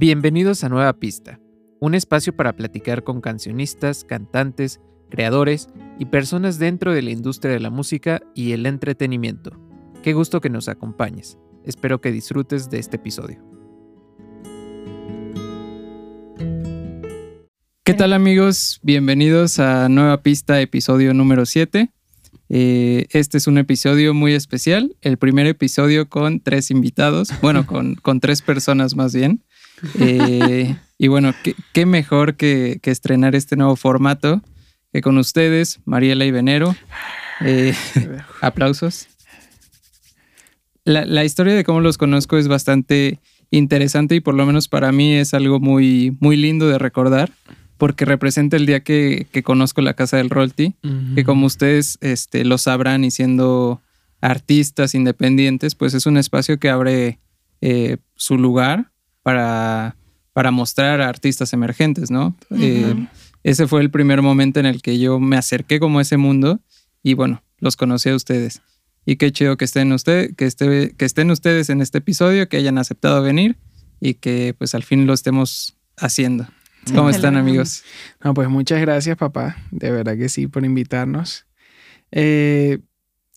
[0.00, 1.40] Bienvenidos a Nueva Pista,
[1.78, 4.80] un espacio para platicar con cancionistas, cantantes,
[5.10, 9.60] creadores y personas dentro de la industria de la música y el entretenimiento.
[10.02, 11.36] Qué gusto que nos acompañes.
[11.66, 13.44] Espero que disfrutes de este episodio.
[17.84, 18.80] ¿Qué tal amigos?
[18.82, 21.92] Bienvenidos a Nueva Pista, episodio número 7.
[22.48, 27.96] Eh, este es un episodio muy especial, el primer episodio con tres invitados, bueno, con,
[27.96, 29.44] con tres personas más bien.
[29.98, 31.34] Eh, y bueno,
[31.72, 34.42] qué, mejor que, estrenar este nuevo formato
[34.92, 36.74] que con ustedes, Mariela y Venero.
[37.40, 37.74] Eh,
[38.40, 39.08] aplausos.
[40.84, 43.20] La, la, historia de cómo los conozco es bastante
[43.50, 47.30] interesante y por lo menos para mí es algo muy, muy lindo de recordar
[47.80, 50.74] porque representa el día que, conozco la casa del Rolti,
[51.14, 53.80] que como ustedes este, lo sabrán y siendo
[54.20, 57.20] artistas independientes, pues es un espacio que abre
[57.62, 58.92] eh, su lugar
[59.22, 59.96] para,
[60.32, 62.36] para mostrar a artistas emergentes, ¿no?
[62.58, 62.94] Eh,
[63.42, 66.60] ese fue el primer momento en el que yo me acerqué como a ese mundo
[67.02, 68.62] y bueno, los conocí a ustedes.
[69.06, 72.58] Y qué chido que estén, usted, que, esté, que estén ustedes en este episodio, que
[72.58, 73.56] hayan aceptado venir
[73.98, 76.46] y que pues al fin lo estemos haciendo.
[76.94, 77.82] ¿Cómo están amigos?
[78.24, 81.46] No, pues muchas gracias papá, de verdad que sí, por invitarnos.
[82.10, 82.80] Eh,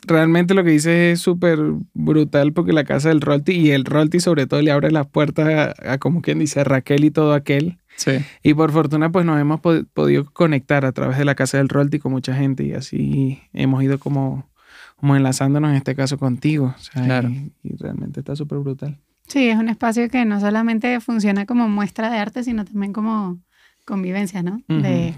[0.06, 1.60] realmente lo que dices es súper
[1.94, 5.76] brutal porque la casa del Rolti y el Rolti sobre todo le abre las puertas
[5.80, 7.78] a, como quien dice a Raquel y todo aquel.
[7.96, 8.14] Sí.
[8.42, 12.00] Y por fortuna pues nos hemos podido conectar a través de la casa del Rolti
[12.00, 14.50] con mucha gente y así hemos ido como,
[14.96, 16.76] como enlazándonos en este caso contigo.
[16.94, 17.30] claro.
[17.30, 19.00] y realmente está súper brutal.
[19.28, 23.40] Sí, es un espacio que no solamente funciona como muestra de arte, sino también como
[23.86, 24.62] convivencia, ¿no?
[24.68, 25.14] de,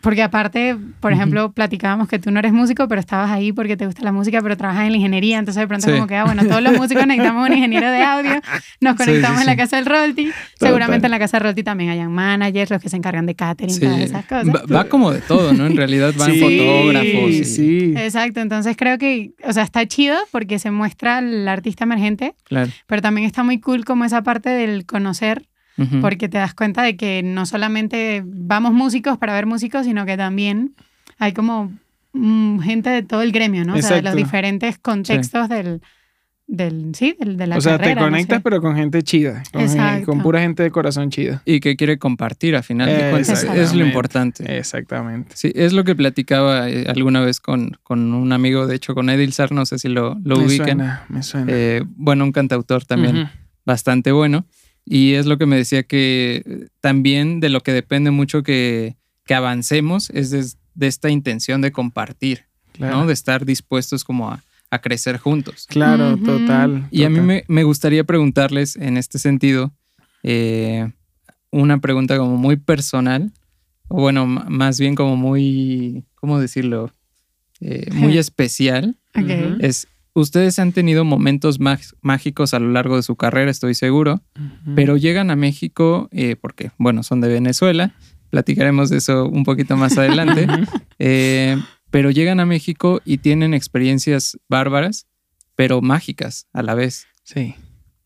[0.00, 3.84] porque aparte, por ejemplo, platicábamos que tú no eres músico, pero estabas ahí porque te
[3.84, 6.44] gusta la música, pero trabajas en la ingeniería, entonces de pronto como que, ah, bueno,
[6.46, 8.40] todos los músicos necesitamos un ingeniero de audio,
[8.80, 12.12] nos conectamos en la casa del Rolti, seguramente en la casa del Rolti también hayan
[12.12, 14.46] managers, los que se encargan de catering, todas esas cosas.
[14.48, 15.66] Va, como de todo, ¿no?
[15.66, 17.46] En realidad van fotógrafos.
[17.46, 17.92] Sí.
[17.96, 22.70] Exacto, entonces creo que, o sea, está chido porque se muestra el artista emergente, claro.
[22.86, 25.46] pero también está muy cool como esa parte del conocer
[26.00, 30.16] porque te das cuenta de que no solamente vamos músicos para ver músicos, sino que
[30.16, 30.74] también
[31.18, 31.72] hay como
[32.12, 33.74] mm, gente de todo el gremio, ¿no?
[33.74, 35.82] O sea, de los diferentes contextos del,
[36.46, 40.22] del, sí, del, de la O sea, te conectas pero con gente chida, con, con,
[40.22, 41.42] pura gente de corazón chida.
[41.44, 44.56] Y que quiere compartir, al final de cuentas, es lo importante.
[44.56, 45.36] Exactamente.
[45.36, 49.10] Sí, es lo que platicaba eh, alguna vez con, con un amigo, de hecho con
[49.10, 50.66] Edilzar, no sé si lo, lo me ubican.
[50.66, 51.52] Suena, me suena.
[51.52, 53.28] Eh, bueno, un cantautor también
[53.64, 54.46] bastante bueno.
[54.86, 58.96] Y es lo que me decía que eh, también de lo que depende mucho que,
[59.26, 62.44] que avancemos es de, esta intención de compartir,
[62.78, 63.06] ¿no?
[63.06, 65.66] De estar dispuestos como a, a crecer juntos.
[65.68, 66.86] Claro, total.
[66.92, 69.72] Y a mí me, me, gustaría preguntarles en este sentido
[70.22, 70.90] eh,
[71.50, 73.32] una pregunta como muy personal,
[73.88, 76.92] o bueno, más bien como muy, ¿cómo decirlo?
[77.60, 78.96] Eh, muy especial.
[79.60, 79.88] Es
[80.20, 81.58] ustedes han tenido momentos
[82.00, 84.22] mágicos a lo largo de su carrera, estoy seguro,
[84.74, 87.94] pero llegan a México eh, porque, bueno, son de Venezuela,
[88.30, 90.46] platicaremos de eso un poquito más adelante,
[90.98, 91.58] eh,
[91.90, 95.06] pero llegan a México y tienen experiencias bárbaras,
[95.54, 97.06] pero mágicas a la vez.
[97.22, 97.54] Sí.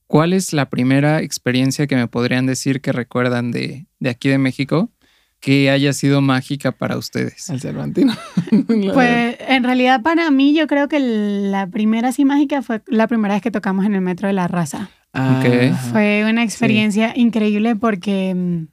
[0.08, 4.38] ¿Cuál es la primera experiencia que me podrían decir que recuerdan de, de aquí de
[4.38, 4.90] México?
[5.40, 7.48] Que haya sido mágica para ustedes?
[7.50, 8.14] El Cervantino.
[8.94, 13.34] pues en realidad para mí yo creo que la primera así mágica fue la primera
[13.34, 14.90] vez que tocamos en el Metro de la Raza.
[15.12, 15.42] Ah,
[15.90, 18.68] fue una experiencia increíble porque mm,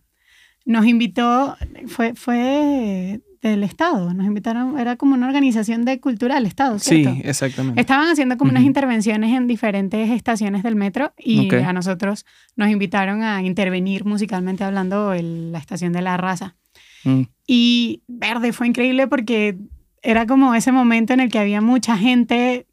[0.65, 1.57] nos invitó,
[1.87, 7.13] fue, fue del Estado, nos invitaron, era como una organización de cultura del Estado, ¿cierto?
[7.13, 7.79] Sí, exactamente.
[7.79, 13.23] Estaban haciendo como unas intervenciones en diferentes estaciones del metro y a nosotros nos invitaron
[13.23, 16.55] a intervenir musicalmente hablando en la estación de La Raza.
[17.03, 17.23] Mm.
[17.45, 19.57] Y verde, fue increíble porque
[20.01, 22.65] era como ese momento en el que había mucha gente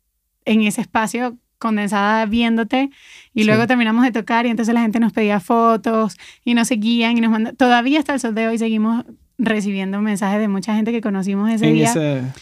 [0.45, 2.91] en ese espacio condensada viéndote
[3.33, 7.17] y luego terminamos de tocar y entonces la gente nos pedía fotos y nos seguían
[7.17, 9.05] y nos mandaban, todavía hasta el sol de hoy seguimos
[9.39, 12.33] recibiendo mensajes de mucha gente que conocimos ese día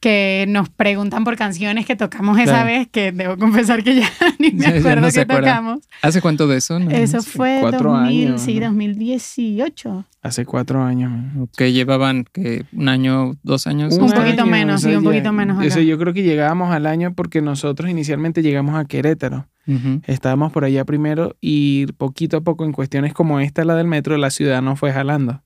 [0.00, 4.08] que nos preguntan por canciones que tocamos esa vez, que debo confesar que ya
[4.38, 5.80] ni me acuerdo que tocamos.
[6.02, 6.78] ¿Hace cuánto de eso?
[6.78, 10.04] eso fue cuatro 2000, años, sí, 2018.
[10.22, 11.48] Hace cuatro años.
[11.56, 13.96] Que llevaban que un año, dos años.
[13.96, 15.64] Un, poquito menos, sí, un poquito menos.
[15.64, 19.46] Eso yo creo que llegábamos al año porque nosotros inicialmente llegamos a Querétaro.
[20.06, 24.16] Estábamos por allá primero y poquito a poco en cuestiones como esta, la del metro,
[24.16, 25.42] la ciudad nos fue jalando.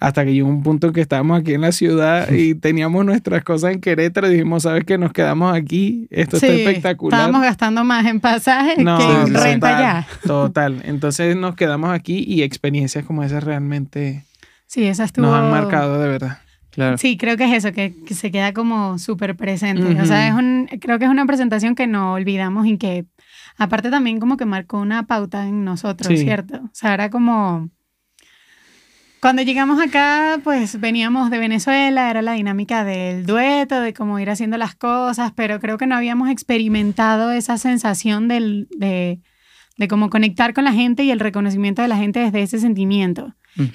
[0.00, 3.44] Hasta que llegó un punto en que estábamos aquí en la ciudad y teníamos nuestras
[3.44, 4.98] cosas en Querétaro y dijimos, ¿sabes qué?
[4.98, 6.08] Nos quedamos aquí.
[6.10, 7.20] Esto está espectacular.
[7.20, 10.06] Estábamos gastando más en pasajes que en renta ya.
[10.26, 10.82] Total.
[10.84, 14.24] Entonces nos quedamos aquí y experiencias como esas realmente
[14.66, 15.26] sí, esa estuvo...
[15.26, 16.38] nos han marcado de verdad.
[16.70, 16.98] Claro.
[16.98, 20.00] Sí, creo que es eso, que, se queda como súper presente.
[20.00, 23.06] O sea, es un, creo que es una presentación que no olvidamos y que
[23.60, 26.62] aparte también como que marcó una pauta en nosotros, ¿cierto?
[26.64, 27.68] O sea, era como
[29.20, 34.30] cuando llegamos acá, pues veníamos de Venezuela, era la dinámica del dueto, de cómo ir
[34.30, 39.20] haciendo las cosas, pero creo que no habíamos experimentado esa sensación del, de,
[39.76, 43.34] de cómo conectar con la gente y el reconocimiento de la gente desde ese sentimiento,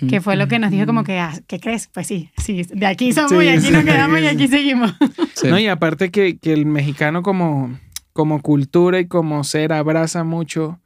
[0.09, 1.89] que fue lo que nos dijo como que, ah, ¿qué crees?
[1.93, 4.95] Pues sí, sí, de aquí somos y aquí nos quedamos y aquí seguimos.
[5.43, 7.77] No, y aparte que, que el mexicano como,
[8.15, 10.79] como cultura y como ser abraza mucho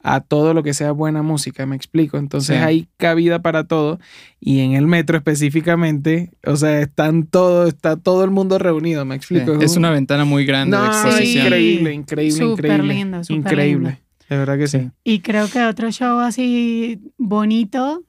[0.00, 2.18] a todo lo que sea buena música, me explico.
[2.18, 3.98] Entonces hay cabida para todo
[4.38, 9.16] y en el metro específicamente, o sea, están todo, está todo el mundo reunido, me
[9.16, 9.54] explico.
[9.60, 11.46] Es, una ventana muy grande de exposición.
[11.46, 12.94] increíble, increíble, increíble.
[12.94, 13.98] Lindo, increíble.
[14.30, 14.88] De verdad que sí.
[15.02, 18.04] Y creo que otro show así bonito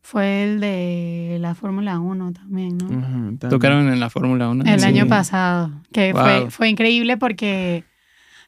[0.00, 3.48] fue el de la Fórmula 1 también, ¿no?
[3.48, 4.62] Tocaron en la Fórmula 1.
[4.64, 7.82] El año pasado, que fue, fue increble porque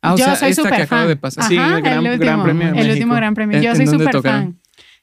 [0.02, 1.44] Ah, o yo sea, soy esta que acaba de pasar.
[1.44, 2.74] sí, el, gran, último, gran premio.
[2.74, 3.60] el último gran premio.
[3.60, 4.58] Yo soy súper fan.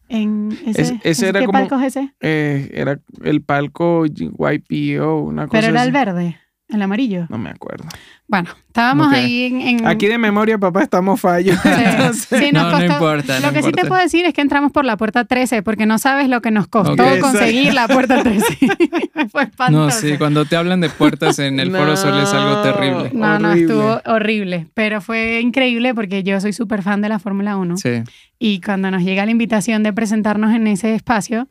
[0.08, 2.14] En ese, ese era ¿Qué como, palco es ese?
[2.22, 5.88] Eh, era el palco YPO, una cosa Pero era así.
[5.88, 6.38] el verde.
[6.68, 7.28] ¿El amarillo?
[7.30, 7.86] No me acuerdo.
[8.28, 11.60] Bueno, estábamos ahí en, Aquí de memoria, papá, estamos fallos.
[12.14, 13.40] Sí, no, no importa.
[13.40, 16.00] Lo que sí te puedo decir es que entramos por la puerta 13, porque no
[16.00, 18.46] sabes lo que nos costó conseguir la puerta 13.
[19.32, 19.86] Fue espantoso.
[19.86, 23.12] No, sí, cuando te hablan de puertas en el Foro Sol es algo terrible.
[23.14, 24.68] No, no, estuvo horrible.
[24.74, 27.78] Pero fue increíble porque yo soy súper fan de la Fórmula 1.
[27.78, 28.04] Sí.
[28.40, 31.48] Y cuando nos llega la invitación de presentarnos en ese espacio,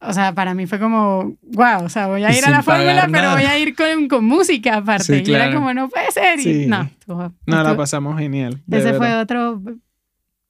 [0.00, 3.08] o sea, para mí fue como, wow, o sea, voy a ir a la fórmula,
[3.10, 5.22] pero voy a ir con, con música aparte.
[5.26, 6.38] Y era como, no puede ser.
[6.40, 8.62] Y, no, no, la pasamos genial.
[8.70, 9.60] Ese fue otro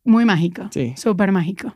[0.05, 0.69] muy mágico.
[0.71, 0.95] Sí.
[0.97, 1.75] Súper mágico.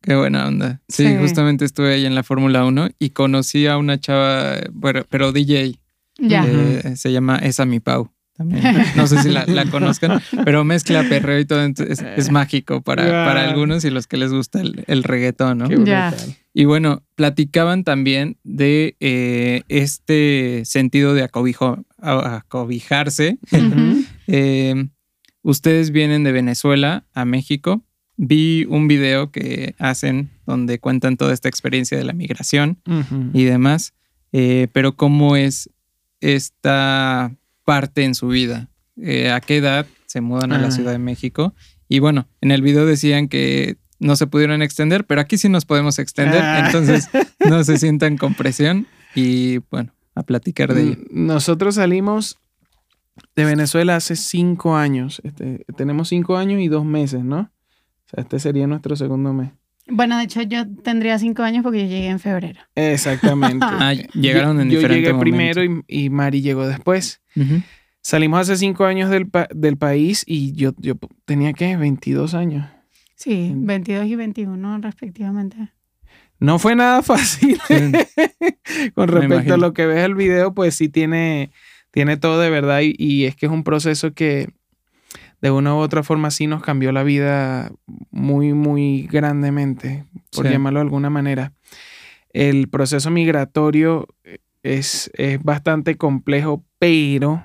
[0.00, 0.80] Qué buena onda.
[0.88, 5.32] Sí, justamente estuve ahí en la Fórmula 1 y conocí a una chava, bueno, pero
[5.32, 5.76] DJ.
[6.18, 6.44] Ya.
[6.46, 8.10] Eh, se llama Esa Mi Pau.
[8.38, 8.62] También.
[8.96, 11.60] No sé si la, conozcan, pero mezcla perreo y todo.
[11.60, 15.68] Es, es mágico para, para, algunos y los que les gusta el, el reggaetón, ¿no?
[16.54, 23.38] Y bueno, platicaban también de eh, este sentido de acobijo, acobijarse.
[24.30, 24.74] Eh,
[25.40, 27.82] ustedes vienen de Venezuela a México.
[28.18, 32.78] Vi un video que hacen donde cuentan toda esta experiencia de la migración
[33.32, 33.94] y demás.
[34.32, 35.70] Eh, pero cómo es
[36.20, 37.34] esta
[37.68, 38.70] parte en su vida.
[38.96, 41.52] ¿A qué edad se mudan a la Ciudad de México?
[41.86, 45.66] Y bueno, en el video decían que no se pudieron extender, pero aquí sí nos
[45.66, 46.64] podemos extender, ah.
[46.64, 47.10] entonces
[47.46, 50.96] no se sientan con presión y bueno, a platicar de ello.
[51.10, 52.38] Nosotros salimos
[53.36, 57.40] de Venezuela hace cinco años, este, tenemos cinco años y dos meses, ¿no?
[57.40, 59.50] O sea, este sería nuestro segundo mes.
[59.88, 62.60] Bueno, de hecho yo tendría cinco años porque yo llegué en febrero.
[62.74, 63.66] Exactamente.
[63.68, 67.22] ah, llegaron en yo, yo llegué primero y, Mari llegó después.
[68.02, 70.94] Salimos hace cinco años del, del país y yo, yo
[71.24, 71.76] tenía, ¿qué?
[71.76, 72.66] 22 años.
[73.14, 75.72] Sí, 22 y 21 respectivamente.
[76.40, 77.58] No fue nada fácil.
[78.94, 81.50] Con respecto a lo que ves el video, pues sí tiene,
[81.90, 84.50] tiene todo de verdad y, es que es un proceso que
[85.40, 87.70] de una u otra forma sí nos cambió la vida
[88.10, 91.52] muy, muy grandemente, por llamarlo de alguna manera.
[92.32, 94.08] El proceso migratorio
[94.62, 97.42] es, es bastante complejo, pero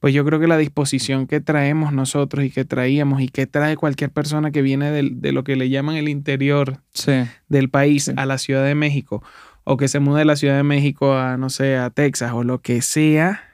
[0.00, 3.76] pues yo creo que la disposición que traemos nosotros y que traíamos y que trae
[3.76, 6.80] cualquier persona que viene de, lo que le llaman el interior
[7.48, 9.22] del país a la Ciudad de México
[9.64, 12.44] o que se mude de la Ciudad de México a, no sé, a Texas o
[12.44, 13.49] lo que sea,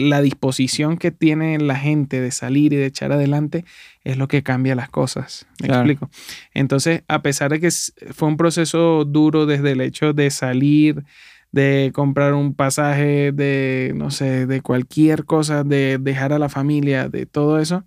[0.00, 3.64] la disposición que tiene la gente de salir y de echar adelante
[4.04, 5.46] es lo que cambia las cosas.
[5.60, 6.10] ¿Me explico?
[6.54, 11.04] Entonces, a pesar de que fue un proceso duro desde el hecho de salir,
[11.52, 17.08] de comprar un pasaje, de, no sé, de cualquier cosa, de dejar a la familia,
[17.08, 17.84] de todo eso,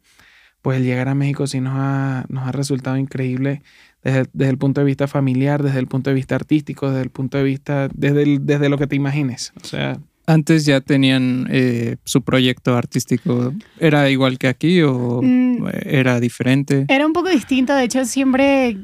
[0.62, 3.62] pues el llegar a México sí nos ha, nos ha resultado increíble
[4.04, 7.38] desde, el punto de vista familiar, desde el punto de vista artístico, desde el punto
[7.38, 9.54] de vista, desde, desde lo que te imagines.
[9.62, 10.00] O sea...
[10.28, 13.54] Antes ya tenían eh, su proyecto artístico.
[13.80, 15.68] ¿Era igual que aquí o mm.
[15.84, 16.86] era diferente?
[16.88, 17.74] Era un poco distinto.
[17.74, 18.78] De hecho, siempre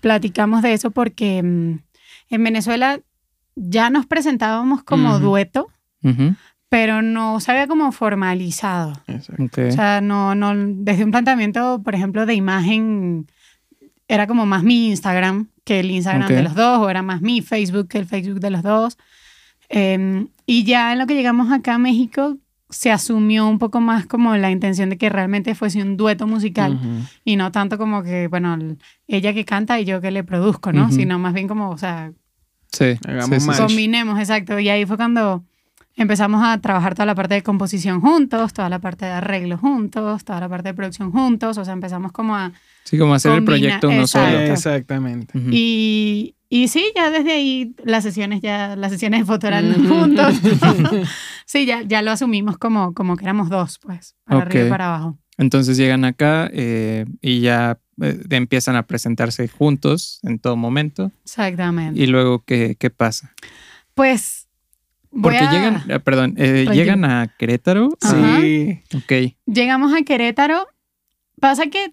[0.00, 1.78] platicamos de eso porque mm,
[2.30, 3.00] en Venezuela
[3.56, 5.68] ya nos presentábamos como dueto,
[6.68, 8.92] pero no se había como formalizado.
[9.08, 13.26] O sea, no, no, desde un planteamiento, por ejemplo, de imagen,
[14.08, 17.42] era como más mi Instagram que el Instagram de los dos, o era más mi
[17.42, 18.96] Facebook que el Facebook de los dos.
[19.70, 22.36] Em, y ya en lo que llegamos acá a México,
[22.68, 26.78] se asumió un poco más como la intención de que realmente fuese un dueto musical
[27.24, 28.58] y no tanto como que, bueno,
[29.08, 30.90] ella que canta y yo que le produzco, ¿no?
[30.92, 32.12] Sino más bien como, o sea,
[32.70, 32.98] sí,
[33.56, 34.58] combinemos, exacto.
[34.58, 35.44] Y ahí fue cuando
[35.96, 40.24] empezamos a trabajar toda la parte de composición juntos, toda la parte de arreglo juntos,
[40.24, 42.52] toda la parte de producción juntos, o sea, empezamos como a...
[42.84, 44.38] Sí, como hacer el proyecto uno solo.
[44.38, 45.38] Exactamente.
[45.50, 50.34] Y, y sí, ya desde ahí las sesiones ya, las sesiones de foto eran juntos.
[51.46, 54.86] sí, ya, ya lo asumimos como, como que éramos dos, pues, para arriba y para
[54.88, 55.18] abajo.
[55.38, 61.12] Entonces llegan acá eh, y ya eh, empiezan a presentarse juntos en todo momento.
[61.22, 62.00] Exactamente.
[62.00, 63.32] ¿Y luego qué, qué pasa?
[63.94, 64.48] Pues
[65.10, 67.90] porque llegan, eh, perdón, llegan a Querétaro.
[68.00, 68.80] Sí.
[68.96, 69.34] Ok.
[69.46, 70.66] Llegamos a Querétaro.
[71.40, 71.92] Pasa que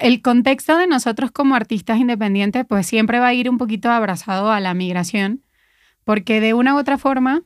[0.00, 4.50] el contexto de nosotros como artistas independientes, pues siempre va a ir un poquito abrazado
[4.50, 5.42] a la migración,
[6.04, 7.42] porque de una u otra forma,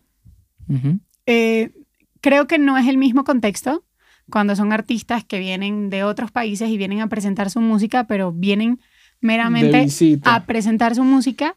[1.27, 1.73] eh,
[2.21, 3.85] creo que no es el mismo contexto
[4.31, 8.33] cuando son artistas que vienen de otros países y vienen a presentar su música, pero
[8.33, 8.81] vienen
[9.21, 9.87] meramente
[10.25, 11.57] a presentar su música.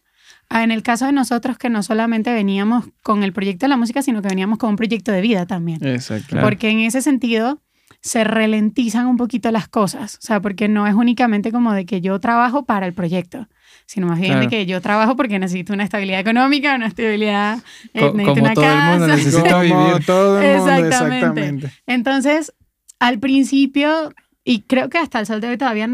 [0.49, 4.01] En el caso de nosotros, que no solamente veníamos con el proyecto de la música,
[4.03, 5.83] sino que veníamos con un proyecto de vida también.
[5.85, 6.37] Exacto.
[6.41, 7.61] Porque en ese sentido,
[8.05, 12.01] se ralentizan un poquito las cosas, o sea, porque no es únicamente como de que
[12.01, 13.47] yo trabajo para el proyecto,
[13.87, 17.57] sino más bien de que yo trabajo porque necesito una estabilidad económica, una estabilidad,
[17.95, 18.93] eh, necesito una todo casa.
[18.93, 20.05] El mundo necesita vivir.
[20.05, 21.71] Todo el mundo, exactamente.
[21.87, 22.53] Entonces,
[22.99, 25.89] al principio, y creo que hasta el sol de hoy todavía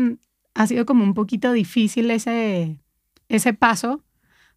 [0.53, 2.75] ha sido como un poquito difícil ese,
[3.30, 4.03] ese paso,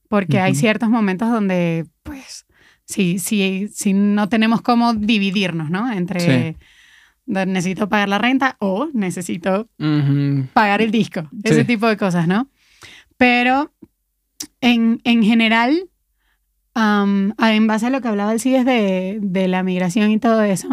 [0.09, 2.47] porque hay ciertos momentos donde, pues,
[2.85, 5.93] si, si, si no tenemos cómo dividirnos, ¿no?
[5.93, 6.57] Entre
[7.27, 9.69] necesito pagar la renta o necesito
[10.53, 12.49] pagar el disco, ese tipo de cosas, ¿no?
[13.17, 13.73] Pero
[14.61, 15.89] en, en general,
[16.75, 20.69] en base a lo que hablaba el CIDES de, de la migración y todo eso,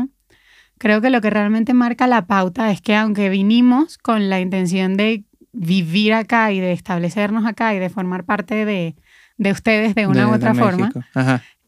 [0.77, 4.97] creo que lo que realmente marca la pauta es que aunque vinimos con la intención
[4.97, 8.95] de vivir acá y de establecernos acá y de formar parte de,
[9.37, 10.91] de ustedes de una u otra forma,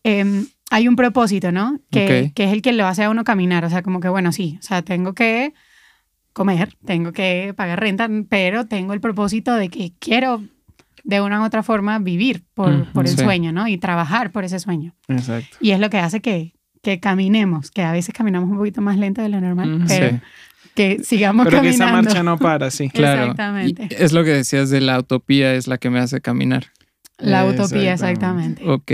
[0.04, 1.80] eh, hay un propósito, ¿no?
[1.92, 3.64] Que, que, es el que lo hace a uno caminar.
[3.64, 5.54] O sea, como que, bueno, sí, o sea, tengo que
[6.34, 10.44] comer, tengo que pagar renta, pero tengo el propósito de que quiero
[11.04, 13.68] de una u otra forma vivir por, por el sueño, ¿no?
[13.68, 14.96] Y trabajar por ese sueño.
[15.10, 15.58] Exacto.
[15.62, 18.98] Y es lo que hace que, que caminemos, que a veces caminamos un poquito más
[18.98, 20.22] lento de lo normal, pero
[20.74, 21.86] que sigamos pero caminando.
[21.86, 22.90] Pero que esa marcha no para, sí.
[22.94, 23.22] Claro.
[23.22, 23.90] Exactamente.
[23.92, 26.66] es lo que decías de la utopía, es la que me hace caminar.
[27.20, 28.68] La utopía, exactamente.
[28.68, 28.92] Ok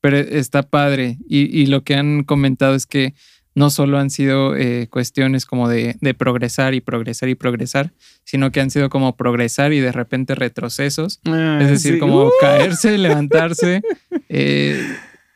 [0.00, 1.18] pero está padre.
[1.28, 3.14] Y, lo que han comentado es que
[3.54, 7.92] no solo han sido eh, cuestiones como de, progresar y progresar y progresar,
[8.24, 11.20] sino que han sido como progresar y de repente retrocesos.
[11.26, 12.30] Ah, es decir, como ¡Uh!
[12.40, 13.82] caerse, levantarse.
[14.28, 14.80] Eh,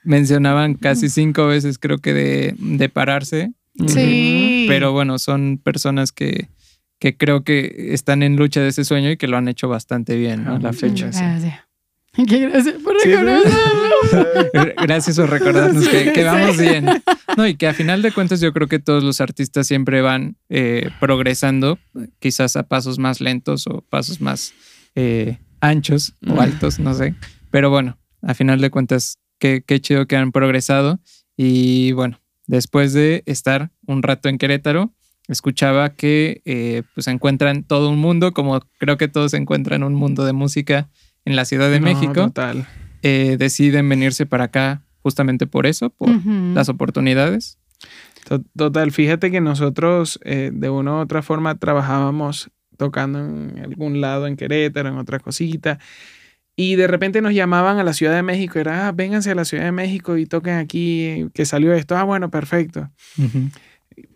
[0.04, 3.52] mencionaban casi cinco veces, creo que, de, pararse.
[3.86, 4.66] Sí.
[4.68, 6.48] Pero bueno, son personas que,
[7.00, 10.16] que creo que están en lucha de ese sueño y que lo han hecho bastante
[10.16, 11.10] bien a la fecha.
[12.16, 12.52] Gracias.
[12.52, 14.74] gracias por recordarnos.
[14.82, 16.86] gracias por recordarnos que, vamos bien.
[17.38, 20.36] No, y que a final de cuentas yo creo que todos los artistas siempre van
[20.50, 21.78] eh, progresando,
[22.18, 24.52] quizás a pasos más lentos o pasos más
[24.94, 27.14] eh, anchos o altos, no sé.
[27.50, 31.00] Pero bueno, a final de cuentas, qué, qué chido que han progresado.
[31.34, 34.92] Y bueno, después de estar un rato en Querétaro,
[35.28, 40.24] escuchaba que eh, pues encuentran todo un mundo, como creo que todos encuentran un mundo
[40.24, 40.90] de música
[41.24, 42.66] en la Ciudad de México, total.
[43.02, 46.08] Eh, deciden venirse para acá justamente por eso, por
[46.54, 47.58] las oportunidades.
[48.56, 54.26] Total, fíjate que nosotros eh, de una u otra forma trabajábamos tocando en algún lado
[54.26, 55.78] en Querétaro, en otra cosita,
[56.54, 59.44] y de repente nos llamaban a la Ciudad de México, era, ah, vénganse a la
[59.44, 62.90] Ciudad de México y toquen aquí, que salió esto, ah, bueno, perfecto.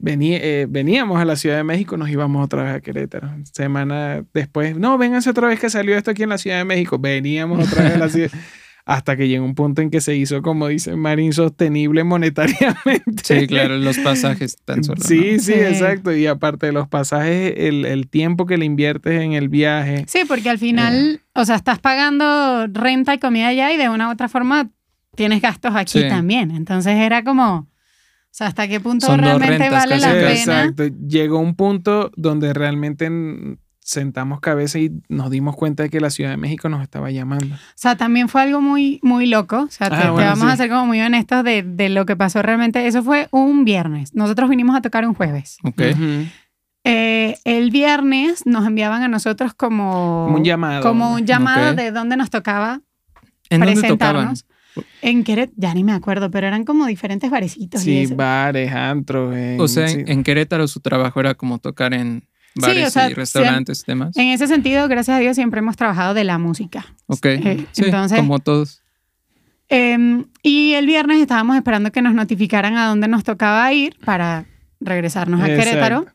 [0.04, 3.30] Eh, veníamos a la Ciudad de México, nos íbamos otra vez a Querétaro.
[3.52, 6.98] Semana después, no, vénganse otra vez que salió esto aquí en la Ciudad de México.
[6.98, 8.30] Veníamos otra vez a la ciudad.
[8.86, 13.24] Hasta que llegó un punto en que se hizo, como dice Marín, sostenible monetariamente.
[13.24, 15.02] Sí, claro, los pasajes tan solo.
[15.02, 16.14] Sí, sí, exacto.
[16.14, 20.04] Y aparte de los pasajes, el, tiempo que le inviertes en el viaje.
[20.06, 24.06] Sí, porque al final, o sea, estás pagando renta y comida allá y de una
[24.06, 24.70] u otra forma
[25.16, 26.52] tienes gastos aquí también.
[26.52, 27.66] Entonces era como
[28.36, 30.30] sea, ¿hasta qué punto realmente vale la pena?
[30.30, 30.84] Exacto.
[31.08, 33.10] Llegó un punto donde realmente
[33.80, 37.54] sentamos cabeza y nos dimos cuenta de que la Ciudad de México nos estaba llamando.
[37.54, 39.62] O sea, también fue algo muy, muy loco.
[39.62, 42.42] O sea, te, ah, vamos a ser como muy honestos de, de, lo que pasó
[42.42, 42.86] realmente.
[42.86, 44.14] Eso fue un viernes.
[44.14, 45.56] Nosotros vinimos a tocar un jueves.
[45.62, 45.80] Ok.
[46.88, 50.82] Eh, el viernes nos enviaban a nosotros como, un llamado.
[50.82, 52.80] Como un llamado de dónde nos tocaba
[53.50, 54.46] ¿En presentarnos.
[55.02, 57.82] En Querétaro, ya ni me acuerdo, pero eran como diferentes barecitos.
[57.82, 59.34] Sí, bares, antros.
[59.58, 64.16] o sea, en Querétaro su trabajo era como tocar en bares y restaurantes y demás.
[64.16, 66.86] En ese sentido, gracias a Dios, siempre hemos trabajado de la música.
[67.06, 67.26] Ok.
[67.26, 68.82] Eh, entonces, como todos.
[69.68, 74.46] Em, y el viernes estábamos esperando que nos notificaran a dónde nos tocaba ir para
[74.80, 76.06] regresarnos a Querétaro.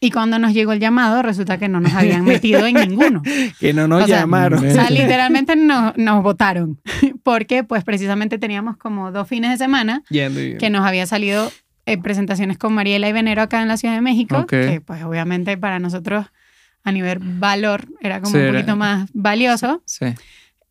[0.00, 3.22] Y cuando nos llegó el llamado, resulta que no nos habían metido en ninguno.
[3.60, 4.64] que no nos llamaron.
[4.64, 6.80] o sea, literalmente nos, nos votaron.
[7.22, 11.50] Porque, pues, precisamente teníamos como dos fines de semana que nos había salido
[11.86, 15.56] eh, presentaciones con Mariela y Venero acá en la Ciudad de México, que pues obviamente
[15.56, 16.26] para nosotros
[16.82, 19.82] a nivel valor era como un poquito más valioso.
[19.86, 20.06] Sí.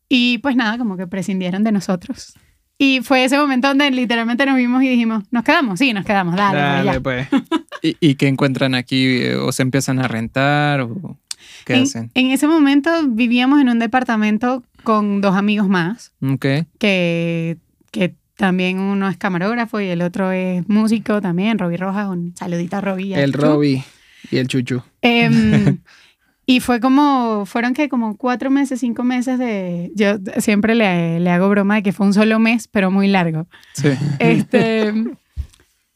[0.08, 2.34] Y pues nada, como que prescindieron de nosotros.
[2.78, 5.78] Y fue ese momento donde literalmente nos vimos y dijimos, ¿nos quedamos?
[5.78, 6.84] Sí, nos quedamos, dale.
[6.84, 7.28] Dale, pues.
[7.86, 9.24] ¿Y, ¿Y qué encuentran aquí?
[9.24, 10.80] ¿O se empiezan a rentar?
[10.80, 11.18] ¿O
[11.64, 12.10] qué en, hacen?
[12.14, 16.12] En ese momento vivíamos en un departamento con dos amigos más.
[16.22, 16.46] Ok.
[16.78, 17.58] Que,
[17.90, 22.76] que también uno es camarógrafo y el otro es músico también, Robbie Rojas, un saludito
[22.76, 23.14] a Robbie.
[23.14, 23.84] El Robbie
[24.30, 24.82] y el Chuchu.
[25.02, 25.78] Em,
[26.46, 31.30] y fue como, fueron que como cuatro meses, cinco meses de, yo siempre le, le,
[31.30, 33.46] hago broma de que fue un solo mes, pero muy largo.
[33.72, 33.88] Sí.
[34.18, 34.92] Este,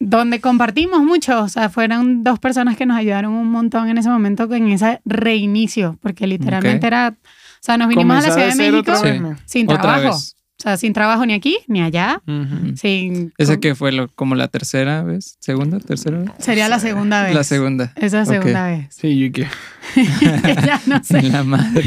[0.01, 4.09] donde compartimos mucho, o sea, fueron dos personas que nos ayudaron un montón en ese
[4.09, 8.71] momento, en ese reinicio, porque literalmente era, o sea, nos vinimos a la Ciudad de
[8.71, 8.93] México
[9.45, 10.17] sin trabajo.
[10.17, 12.21] O sea, sin trabajo ni aquí ni allá.
[12.75, 15.37] sin, ¿Esa que fue lo, como la tercera vez?
[15.41, 15.81] ¿Segunda?
[15.81, 16.31] ¿Tercera vez?
[16.39, 17.35] Sería la segunda vez.
[17.35, 17.93] La segunda.
[17.97, 18.87] Esa segunda vez.
[18.91, 19.47] Sí, yo qué.
[20.67, 21.23] ya no sé.
[21.31, 21.83] La madre.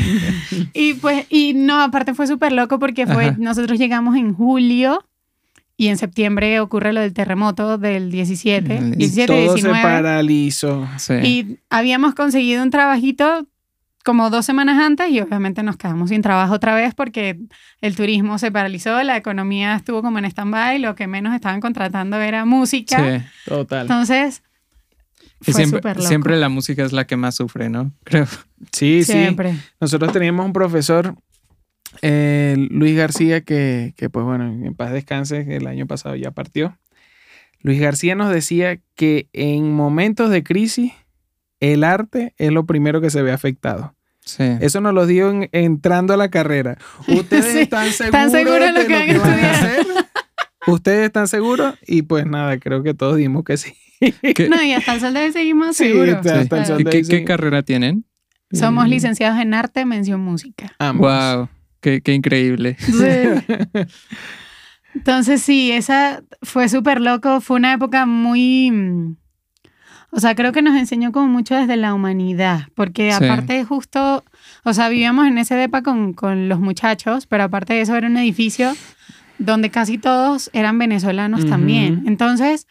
[0.74, 5.06] y pues, y no, aparte fue súper loco porque fue, nosotros llegamos en julio
[5.76, 9.78] y en septiembre ocurre lo del terremoto del 17, 17, todo 19.
[9.78, 10.88] se paralizó.
[10.98, 11.14] Sí.
[11.24, 13.48] Y habíamos conseguido un trabajito
[14.04, 17.40] como dos semanas antes y obviamente nos quedamos sin trabajo otra vez porque
[17.82, 22.18] el turismo se paralizó, la economía estuvo como en stand-by, lo que menos estaban contratando
[22.18, 23.20] era música.
[23.20, 23.82] Sí, total.
[23.84, 24.44] Entonces,
[25.42, 27.92] fue siempre, siempre la música es la que más sufre, ¿no?
[28.04, 28.28] Creo.
[28.72, 29.54] Sí, siempre.
[29.54, 29.60] sí.
[29.80, 31.16] Nosotros teníamos un profesor,
[32.02, 36.78] eh, Luis García, que, que pues bueno, en paz descanse, el año pasado ya partió.
[37.62, 40.92] Luis García nos decía que en momentos de crisis
[41.60, 43.96] el arte es lo primero que se ve afectado.
[44.26, 44.44] Sí.
[44.62, 46.78] Eso nos lo dio entrando a la carrera.
[47.08, 49.86] ¿Ustedes están seguros, de lo que, van a hacer?
[50.68, 51.76] ¿Ustedes están seguros?
[51.88, 53.74] Y pues nada, creo que todos dimos que sí.
[54.50, 56.18] No, y hasta el sol de hoy seguimos seguros.
[56.90, 58.06] ¿Qué, ¿Qué, carrera tienen?
[58.52, 60.76] Somos licenciados en arte, mención música.
[60.80, 61.50] Wow,
[61.84, 62.76] qué, qué increíble.
[62.80, 63.86] Sí.
[64.96, 67.42] Entonces sí, esa fue súper loco.
[67.42, 68.72] Fue una época muy
[70.16, 74.24] o sea, creo que nos enseñó como mucho desde la humanidad, porque aparte justo,
[74.64, 78.08] o sea, vivíamos en ese depa con, con, los muchachos, pero aparte de eso era
[78.08, 78.74] un edificio
[79.40, 82.04] donde casi todos eran venezolanos también.
[82.06, 82.68] Entonces,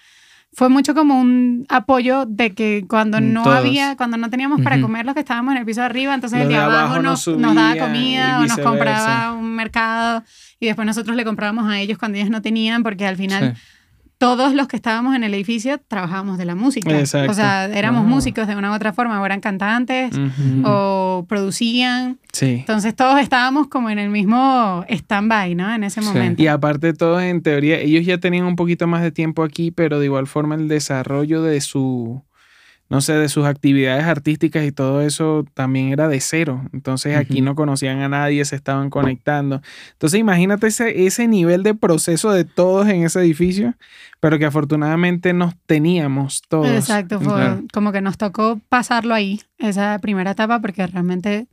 [0.55, 5.07] fue mucho como un apoyo de que cuando no había, cuando no teníamos para comer
[5.07, 7.77] los que estábamos en el piso de arriba, entonces el de abajo, nos, nos, daba
[7.77, 10.23] comida o nos compraba un mercado
[10.61, 13.57] y después nosotros le comprábamos a ellos cuando ellos no tenían, porque al final
[14.23, 16.97] todos los que estábamos en el edificio trabajábamos de la música.
[17.29, 20.13] O sea, éramos músicos de una u otra forma, o eran cantantes,
[20.63, 22.21] o producían.
[22.33, 22.59] Sí.
[22.61, 25.75] Entonces todos estábamos como en el mismo stand-by, ¿no?
[25.75, 26.41] En ese momento.
[26.41, 29.99] Y aparte todos, en teoría, ellos ya tenían un poquito más de tiempo aquí, pero
[29.99, 32.23] de igual forma el desarrollo de su
[32.93, 36.69] no sé, de sus actividades artísticas y todo eso también era de cero.
[36.75, 39.63] Entonces aquí no conocían a nadie, se estaban conectando.
[39.93, 43.77] Entonces imagínate ese, ese nivel de proceso de todos en ese edificio,
[44.21, 46.69] pero que afortunadamente nos teníamos todos.
[46.69, 51.47] Exacto, fue como que nos tocó pasarlo ahí, esa primera etapa, porque realmente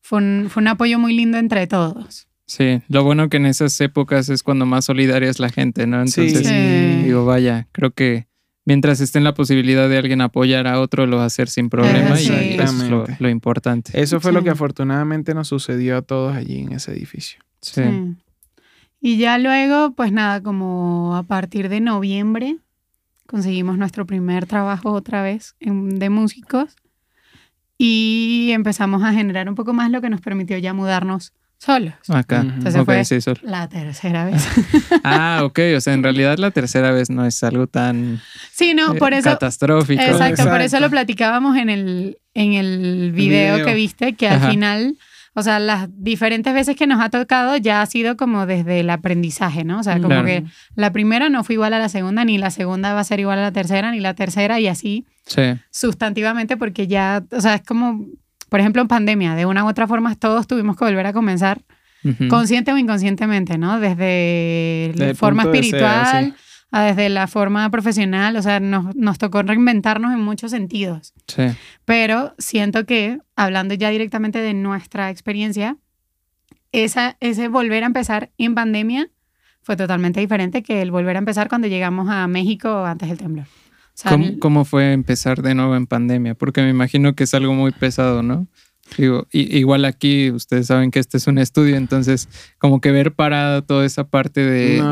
[0.00, 2.28] fue un, fue un apoyo muy lindo entre todos.
[2.46, 6.00] Sí, lo bueno que en esas épocas es cuando más solidaria es la gente, ¿no?
[6.00, 6.48] Entonces,
[7.04, 8.27] digo, vaya, creo que
[8.68, 11.70] mientras esté en la posibilidad de alguien apoyar a otro, lo va a hacer sin
[11.70, 13.98] problema y eso es lo, importante.
[13.98, 17.40] Eso fue lo que afortunadamente nos sucedió a todos allí en ese edificio.
[17.62, 17.80] Sí.
[19.00, 22.58] Y ya luego, pues nada, como a partir de noviembre
[23.26, 26.76] conseguimos nuestro primer trabajo otra vez de músicos
[27.78, 31.94] y empezamos a generar un poco más lo que nos permitió ya mudarnos solos.
[32.08, 32.40] Acá.
[32.40, 33.02] Entonces fue
[33.42, 34.46] la tercera vez.
[35.04, 35.58] ah, ok.
[35.76, 38.20] O sea, en realidad la tercera vez no es algo tan
[38.52, 40.02] sí, no, por eso, catastrófico.
[40.02, 44.96] Exacto, por eso lo platicábamos en el, en el video, que viste, que al final,
[45.34, 48.90] o sea, las diferentes veces que nos ha tocado ya ha sido como desde el
[48.90, 49.80] aprendizaje, ¿no?
[49.80, 50.44] O sea, como que
[50.76, 53.40] la primera no fue igual a la segunda, ni la segunda va a ser igual
[53.40, 55.42] a la tercera, ni la tercera, y así sí.
[55.70, 58.06] sustantivamente, porque ya, o sea, es como
[58.48, 61.60] por ejemplo, en pandemia, de una u otra forma todos tuvimos que volver a comenzar,
[62.28, 63.80] consciente o inconscientemente, ¿no?
[63.80, 66.34] Desde la forma espiritual
[66.70, 71.14] a desde la forma profesional, o sea, nos, nos, tocó reinventarnos en muchos sentidos.
[71.26, 71.44] Sí.
[71.86, 75.78] Pero siento que, hablando ya directamente de nuestra experiencia,
[76.72, 79.08] esa, ese volver a empezar en pandemia
[79.62, 83.46] fue totalmente diferente que el volver a empezar cuando llegamos a México antes del temblor.
[84.40, 86.34] ¿Cómo, fue empezar de nuevo en pandemia?
[86.34, 88.46] Porque me imagino que es algo muy pesado, ¿no?
[88.96, 93.60] Digo, igual aquí ustedes saben que este es un estudio, entonces como que ver para
[93.60, 94.82] toda esa parte de,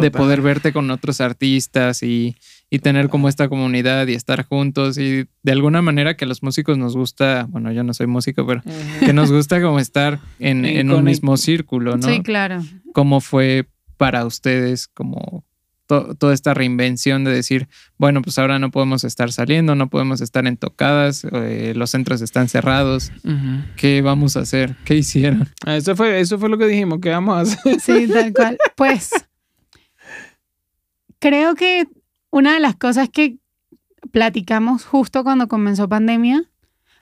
[0.00, 2.36] de, poder verte con otros artistas y,
[2.70, 6.78] y, tener como esta comunidad y estar juntos y de alguna manera que los músicos
[6.78, 8.62] nos gusta, bueno, yo no soy músico, pero
[9.00, 12.06] que nos gusta como estar en, en un mismo círculo, ¿no?
[12.06, 12.62] Sí, claro.
[12.92, 15.44] ¿Cómo fue para ustedes como
[15.86, 17.68] toda esta reinvención de decir,
[17.98, 22.20] bueno, pues ahora no podemos estar saliendo, no podemos estar en tocadas, eh, los centros
[22.22, 23.12] están cerrados,
[23.76, 24.76] ¿qué vamos a hacer?
[24.84, 25.48] ¿Qué hicieron?
[25.66, 27.80] Ah, eso, fue, eso fue lo que dijimos, ¿qué vamos a hacer?
[27.80, 28.58] Sí, tal cual.
[28.76, 29.10] Pues
[31.18, 31.86] creo que
[32.30, 33.36] una de las cosas que
[34.10, 36.50] platicamos justo cuando comenzó pandemia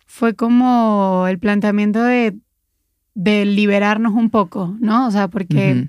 [0.06, 2.36] fue como el planteamiento de,
[3.14, 5.06] de liberarnos un poco, ¿no?
[5.06, 5.88] O sea, porque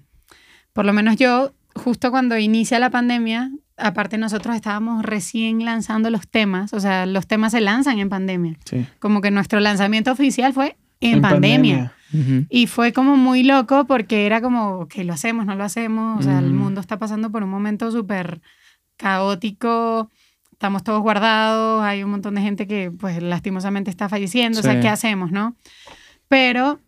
[0.73, 6.27] por lo menos yo justo cuando inicia la pandemia, aparte nosotros estábamos recién lanzando los
[6.27, 8.57] temas, o sea, los temas se lanzan en pandemia.
[8.99, 11.93] Como que nuestro lanzamiento oficial fue en, pandemia.
[12.49, 16.23] Y fue como muy loco porque era como que lo hacemos, no lo hacemos, o
[16.23, 18.41] sea, el mundo está pasando por un momento súper
[18.97, 20.09] caótico,
[20.51, 24.79] estamos todos guardados, hay un montón de gente que pues lastimosamente está falleciendo, o sea,
[24.79, 25.55] ¿qué hacemos, no?
[26.27, 26.79] Pero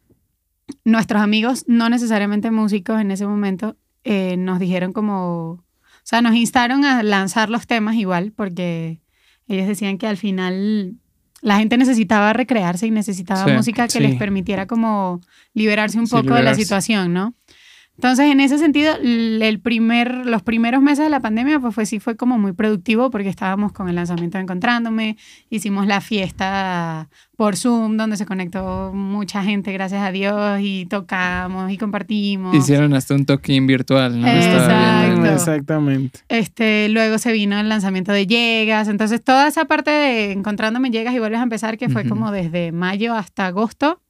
[0.86, 5.66] nuestros amigos, no necesariamente músicos en ese momento, eh, nos dijeron como, o
[6.04, 9.02] sea, nos instaron a lanzar los temas igual, porque
[9.48, 10.96] ellos decían que al final
[11.42, 15.20] la gente necesitaba recrearse y necesitaba música que les permitiera como
[15.54, 17.34] liberarse un poco de la situación, ¿no?
[17.96, 22.00] Entonces, en ese sentido, el primer, los primeros meses de la pandemia, pues fue, sí
[22.00, 25.16] fue como muy productivo porque estábamos con el lanzamiento de Encontrándome,
[25.52, 31.72] hicimos la fiesta por Zoom, donde se conectó mucha gente, gracias a Dios, y tocamos
[31.72, 32.56] y compartimos.
[32.56, 34.28] Hicieron hasta un toquín virtual, ¿no?
[34.28, 35.26] Exacto.
[35.26, 36.20] Exactamente.
[36.30, 41.14] Este, luego se vino el lanzamiento de Llegas, entonces toda esa parte de Encontrándome Llegas
[41.14, 44.02] y vuelves a empezar, que fue como desde mayo hasta agosto,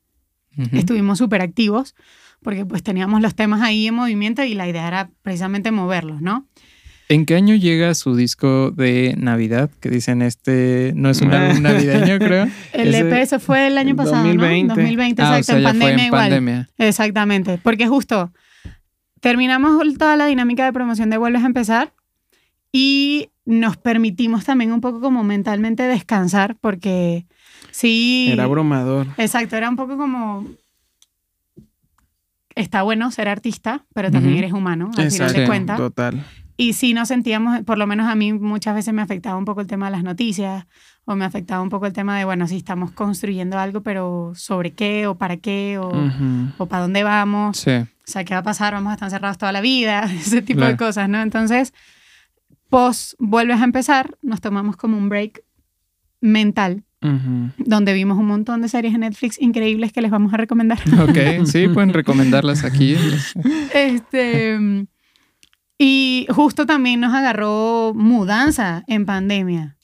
[0.72, 1.96] estuvimos súper activos
[2.44, 6.48] porque pues teníamos los temas ahí en movimiento y la idea era precisamente moverlos, ¿no?
[7.10, 9.70] ¿En qué año llega su disco de Navidad?
[9.80, 12.48] Que dicen este no es un álbum navideño, creo.
[12.74, 14.68] El EP eso fue el año pasado, 2020.
[14.68, 14.76] ¿no?
[14.76, 16.22] 2020, ah, exacto, en pandemia igual.
[16.22, 16.70] Pandemia.
[16.78, 18.32] Exactamente, porque justo
[19.20, 21.94] terminamos toda la dinámica de promoción de Vuelves a empezar
[22.72, 27.26] y nos permitimos también un poco como mentalmente descansar porque
[27.72, 28.30] sí.
[28.32, 29.08] Era abrumador.
[29.18, 30.48] Exacto, era un poco como
[32.56, 35.78] está bueno ser artista, pero también eres humano, al final de cuentas.
[35.78, 36.24] Total.
[36.56, 39.62] Y sí nos sentíamos, por lo menos a mí muchas veces me afectaba un poco
[39.62, 40.66] el tema de las noticias,
[41.06, 44.72] o me afectaba un poco el tema de, bueno, si estamos construyendo algo, pero sobre
[44.72, 45.92] qué, o para qué, o,
[46.58, 47.58] o para dónde vamos.
[47.58, 47.72] Sí.
[47.72, 48.74] O sea, ¿qué va a pasar?
[48.74, 51.22] Vamos a estar encerrados toda la vida, ese tipo de cosas, ¿no?
[51.22, 51.74] Entonces,
[52.70, 55.44] post vuelves a empezar, nos tomamos como un break
[56.22, 56.84] mental
[57.58, 60.80] donde vimos un montón de series en Netflix increíbles que les vamos a recomendar.
[61.04, 62.96] Ok, sí, pueden recomendarlas aquí.
[63.74, 64.86] este,
[65.78, 69.76] y justo también nos agarró mudanza en pandemia.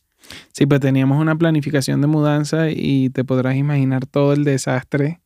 [0.53, 5.19] Sí, pues teníamos una planificación de mudanza y te podrás imaginar todo el desastre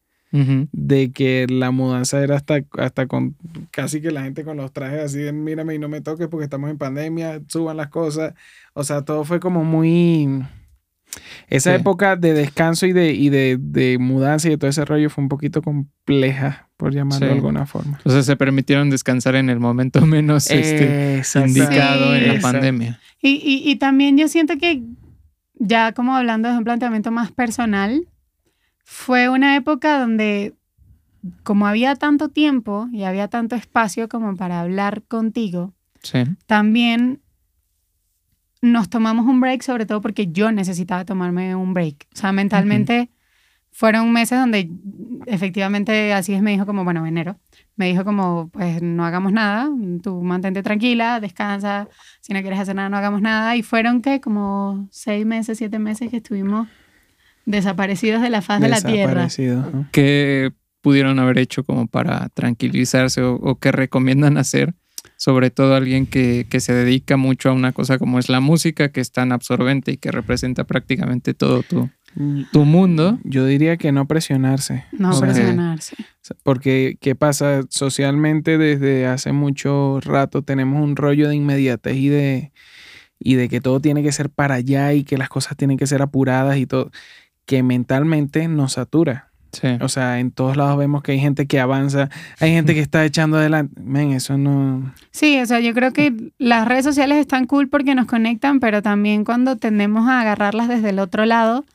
[0.71, 3.35] de que la mudanza era hasta, hasta con
[3.69, 6.45] casi que la gente con los trajes así de mírame y no me toques porque
[6.45, 8.33] estamos en pandemia, suban las cosas.
[8.73, 10.43] O sea, todo fue como muy
[11.47, 15.09] esa época de descanso y, de, y de, de, mudanza y de todo ese rollo
[15.09, 17.99] fue un poquito compleja, por llamarlo de alguna forma.
[18.03, 22.99] O sea, se permitieron descansar en el momento menos este, indicado en la pandemia.
[23.21, 24.83] Y, y, y también yo siento que,
[25.55, 28.07] ya como hablando de un planteamiento más personal,
[28.83, 30.53] fue una época donde
[31.43, 35.73] como había tanto tiempo y había tanto espacio como para hablar contigo,
[36.47, 37.21] también
[38.63, 42.07] nos tomamos un break, sobre todo porque yo necesitaba tomarme un break.
[42.13, 43.09] O sea, mentalmente
[43.73, 44.69] fueron meses donde
[45.25, 47.37] efectivamente así es, me dijo como, bueno, enero,
[47.75, 49.69] me dijo como, pues no hagamos nada,
[50.01, 51.89] tú mantente tranquila, descansa,
[52.21, 53.57] si no quieres hacer nada, no hagamos nada.
[53.57, 56.69] Y fueron que como seis meses, siete meses que estuvimos
[57.45, 59.27] desaparecidos de la faz de la tierra.
[59.91, 64.73] ¿Qué pudieron haber hecho como para tranquilizarse o, qué recomiendan hacer?
[65.23, 68.89] Sobre todo alguien que, que, se dedica mucho a una cosa como es la música,
[68.89, 71.89] que es tan absorbente y que representa prácticamente todo tu,
[72.51, 73.17] tu mundo.
[73.23, 74.83] Yo diría que no presionarse.
[74.91, 75.95] No presionarse.
[76.43, 77.61] Porque, ¿qué pasa?
[77.69, 82.51] Socialmente desde hace mucho rato tenemos un rollo de inmediatez y de,
[83.17, 85.87] y de que todo tiene que ser para allá y que las cosas tienen que
[85.87, 86.91] ser apuradas y todo,
[87.45, 89.31] que mentalmente nos satura.
[89.81, 93.05] O sea, en todos lados vemos que hay gente que avanza, hay gente que está
[93.05, 93.79] echando adelante.
[93.81, 94.93] Men, eso no.
[95.11, 98.81] Sí, o sea, yo creo que las redes sociales están cool porque nos conectan, pero
[98.81, 101.65] también cuando tendemos a agarrarlas desde el otro lado,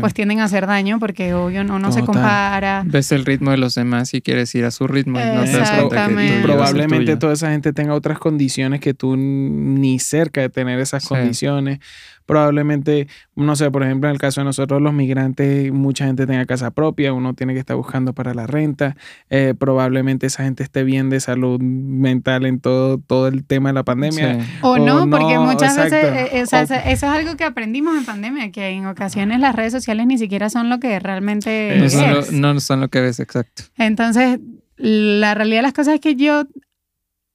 [0.00, 2.84] pues tienden a hacer daño porque obvio uno se compara.
[2.86, 5.58] Ves el ritmo de los demás y quieres ir a su ritmo y no te
[5.58, 10.48] das cuenta que Probablemente toda esa gente tenga otras condiciones que tú ni cerca de
[10.48, 11.80] tener esas condiciones
[12.26, 16.46] probablemente, no sé, por ejemplo, en el caso de nosotros los migrantes, mucha gente tenga
[16.46, 18.96] casa propia, uno tiene que estar buscando para la renta,
[19.30, 23.74] eh, probablemente esa gente esté bien de salud mental en todo, todo el tema de
[23.74, 24.38] la pandemia.
[24.62, 28.68] O, no, porque muchas veces, eh, eh, eso es algo que aprendimos en pandemia, que
[28.68, 32.60] en ocasiones las redes sociales ni siquiera son lo que realmente no son, lo, no
[32.60, 33.64] son lo que ves, exacto.
[33.76, 34.40] Entonces,
[34.76, 36.44] la realidad de las cosas es que yo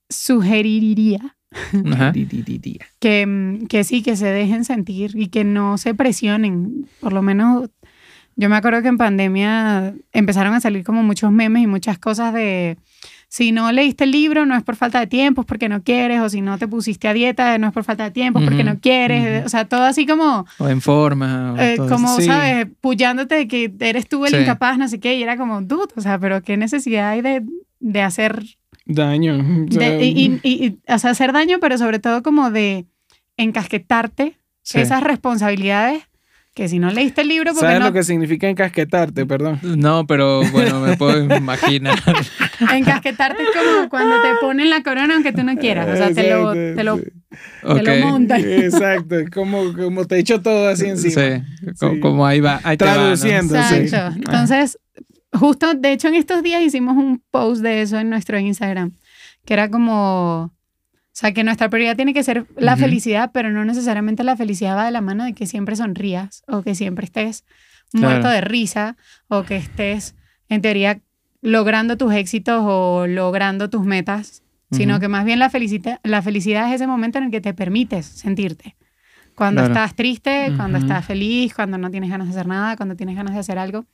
[0.08, 1.36] sugeriría
[3.00, 6.86] que, mm, que sí, que se dejen sentir y que no se presionen.
[7.00, 7.70] Por lo menos
[8.36, 12.32] yo me acuerdo que en pandemia empezaron a salir como muchos memes y muchas cosas
[12.32, 12.78] de
[13.28, 16.20] si no leíste el libro no es por falta de tiempo, es porque no quieres,
[16.20, 18.64] o si no te pusiste a dieta no es por falta de tiempo, es porque
[18.64, 20.46] no quieres, o sea, todo así como...
[20.58, 21.54] O en forma.
[21.56, 22.66] Eh, como, ¿sabes?
[22.80, 26.00] Puyándote de que eres tú el incapaz, no sé qué, y era como, dude, o
[26.00, 27.44] sea, pero qué necesidad hay de,
[27.78, 28.42] de hacer
[28.90, 29.38] Daño.
[30.00, 32.86] y, o sea, hacer daño, pero sobre todo como de
[33.36, 34.36] encasquetarte
[34.74, 36.04] esas responsabilidades
[36.54, 37.54] que si no leíste el libro...
[37.54, 39.24] ¿Sabes lo que significa encasquetarte?
[39.24, 39.60] Perdón.
[39.62, 41.98] No, pero bueno, me puedo imaginar.
[42.74, 45.88] encasquetarte es como cuando te ponen la corona aunque tú no quieras.
[45.88, 46.98] O sea, te lo, te lo,
[48.06, 48.40] montan.
[48.44, 51.46] Exacto, como, como te echo todo así encima.
[51.74, 52.60] Sí, Como, ahí va.
[52.64, 54.16] Ahí Traduciendo, Exacto.
[54.16, 54.78] Entonces,
[55.32, 58.92] justo, de hecho, en estos días hicimos un post de eso en nuestro Instagram,
[59.44, 60.52] que era como, o
[61.12, 64.84] sea, que nuestra prioridad tiene que ser la felicidad, pero no necesariamente la felicidad va
[64.84, 67.44] de la mano de que siempre sonrías o que siempre estés
[67.92, 68.96] muerto de risa
[69.28, 70.14] o que estés,
[70.48, 71.00] en teoría,
[71.42, 75.50] logrando tus éxitos o logrando tus metas, sino que más bien la,
[76.04, 78.76] la felicidad es ese momento en el que te permites sentirte.
[79.34, 83.16] Cuando estás triste, cuando estás feliz, cuando no tienes ganas de hacer nada, cuando tienes
[83.16, 83.86] ganas de hacer algo.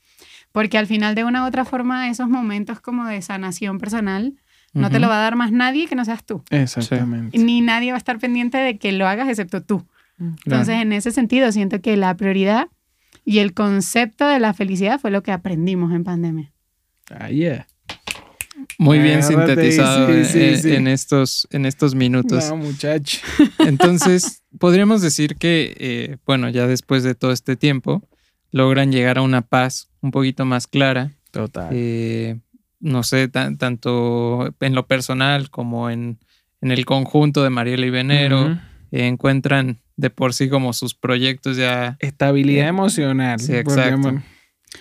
[0.56, 4.32] Porque al final, de una u otra forma, esos momentos como de sanación personal,
[4.72, 6.42] no te lo va a dar más nadie que no seas tú.
[6.48, 7.36] Exactamente.
[7.36, 9.86] Ni nadie va a estar pendiente de que lo hagas excepto tú.
[10.16, 12.68] Mm, Entonces, en ese sentido, siento que la prioridad
[13.22, 16.50] y el concepto de la felicidad fue lo que aprendimos en pandemia.
[17.10, 17.66] Ah, yeah.
[18.78, 22.48] Muy bien sintetizado en, estos, en estos minutos.
[22.48, 23.18] No, muchacho.
[23.58, 28.08] Entonces, podríamos decir que, eh, bueno, ya después de todo este tiempo,
[28.52, 31.12] logran llegar a una paz un poquito más clara.
[31.30, 31.68] Total.
[31.72, 32.38] Eh,
[32.80, 36.18] no sé, tanto en lo personal como en,
[36.60, 38.58] en, el conjunto de Mariela y Venero,
[38.92, 41.96] encuentran de por sí como sus proyectos ya.
[42.00, 43.40] Estabilidad eh, emocional.
[43.40, 44.22] Sí, exacto.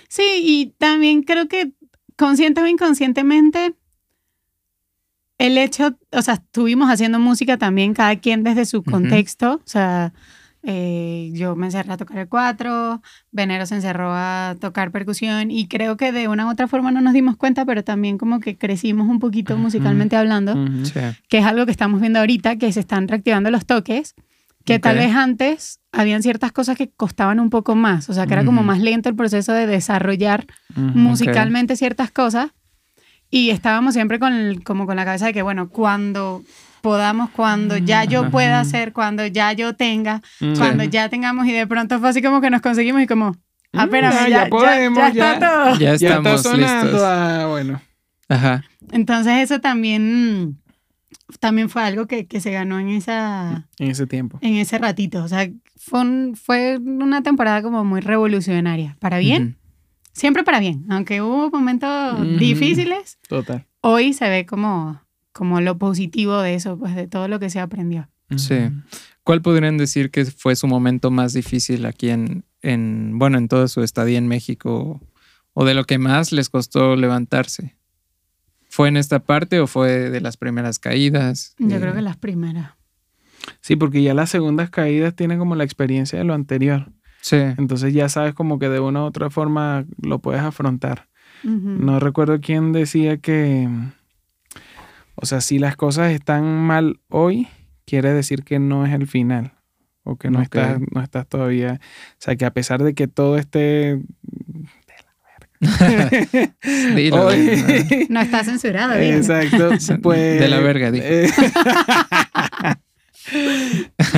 [0.08, 1.72] Sí, y también creo que
[2.16, 3.76] consciente o inconscientemente,
[5.38, 10.14] el hecho, o sea, estuvimos haciendo música también, cada quien desde su contexto, o sea,
[10.66, 13.02] eh, yo me encerré a tocar el cuatro,
[13.32, 17.02] Venero se encerró a tocar percusión y creo que de una u otra forma no
[17.02, 20.56] nos dimos cuenta, pero también como que crecimos un poquito musicalmente hablando,
[21.30, 24.16] que es algo que estamos viendo ahorita, que se están reactivando los toques,
[24.64, 28.34] que tal vez antes habían ciertas cosas que costaban un poco más, o sea, que
[28.34, 32.52] era como más lento el proceso de desarrollar musicalmente ciertas cosas
[33.30, 36.44] y estábamos siempre con como con la cabeza de que, bueno, cuando
[36.86, 40.22] podamos, cuando ya yo pueda hacer, cuando ya yo tenga,
[40.56, 43.36] cuando ya tengamos y de pronto fue así como que nos conseguimos y como,
[43.74, 45.80] ah, ya, ya, podemos, ya, está todo.
[45.80, 47.02] Ya estamos listos.
[47.02, 47.82] Ah, bueno.
[48.30, 48.64] Ajá.
[48.92, 50.60] Entonces eso también,
[51.40, 53.68] también fue algo que, que, se ganó en esa...
[53.80, 54.38] En ese tiempo.
[54.42, 55.24] En ese ratito.
[55.24, 56.04] O sea, fue,
[56.36, 58.96] fue una temporada como muy revolucionaria.
[59.00, 59.58] Para bien.
[60.14, 60.86] Siempre para bien.
[60.90, 63.18] Aunque hubo momentos difíciles.
[63.28, 63.66] Total.
[63.82, 65.04] Hoy se ve como
[65.36, 68.08] como lo positivo de eso, pues de todo lo que se aprendió.
[68.38, 68.56] Sí.
[69.24, 73.68] ¿Cuál podrían decir que fue su momento más difícil aquí en, en, bueno, en toda
[73.68, 75.02] su estadía en México
[75.54, 77.76] o de lo que más les costó levantarse.
[78.70, 81.56] ¿Fue en esta parte o fue de las primeras caídas?
[81.60, 82.74] Yo creo que las primeras.
[83.62, 86.92] Sí, porque ya las segundas caídas tienen como la experiencia de lo anterior.
[87.22, 87.38] Sí.
[87.38, 91.10] Entonces ya sabes como que de una u otra forma lo puedes afrontar.
[91.44, 93.70] No recuerdo quién decía que,
[95.16, 97.48] o sea, si las cosas están mal hoy,
[97.86, 99.54] quiere decir que no es el final
[100.04, 103.38] o que no, estás, no estás todavía, o sea, que a pesar de que todo
[103.38, 104.00] esté
[108.10, 108.94] no está censurado.
[108.96, 109.70] Exacto.
[110.02, 111.28] Pues, de la verga, eh,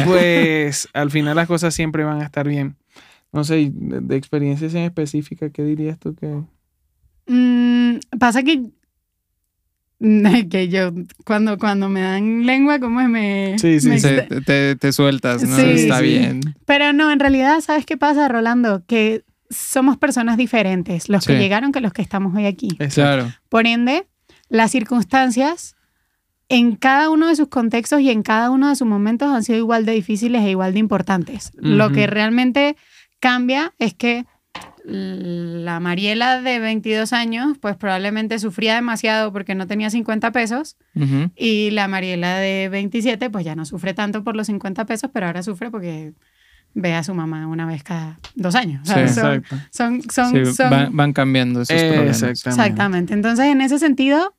[0.05, 2.75] pues al final las cosas siempre van a estar bien.
[3.31, 6.43] No sé, de, experiencias en específica, ¿qué dirías tú que...?
[7.27, 8.69] Mm, pasa que
[10.49, 10.91] que yo
[11.25, 13.55] cuando, cuando me dan lengua, como es me...
[13.57, 13.89] Sí, sí,
[14.45, 15.57] te, te, sueltas, ¿no?
[15.57, 16.41] Está bien.
[16.65, 18.83] Pero no, en realidad, ¿sabes qué pasa, Rolando?
[18.86, 22.69] Que somos personas diferentes, los que llegaron que los que estamos hoy aquí.
[22.93, 23.31] Claro.
[23.49, 24.05] Por ende,
[24.49, 25.75] las circunstancias
[26.49, 29.57] en cada uno de sus contextos y en cada uno de sus momentos han sido
[29.57, 31.51] igual de difíciles e igual de importantes.
[31.55, 32.77] Lo que realmente
[33.19, 34.25] cambia es que
[34.89, 40.78] la Mariela de 22 años, pues probablemente sufría demasiado porque no tenía 50 pesos.
[41.36, 45.28] Y la Mariela de 27, pues ya no sufre tanto por los 50 pesos, pero
[45.28, 46.13] ahora sufre porque
[46.73, 48.88] ve a su mamá una vez cada dos años.
[49.71, 50.34] son, son,
[50.93, 52.23] van, cambiando esos problemas.
[52.23, 53.13] Exactamente.
[53.13, 54.36] Entonces, en ese sentido,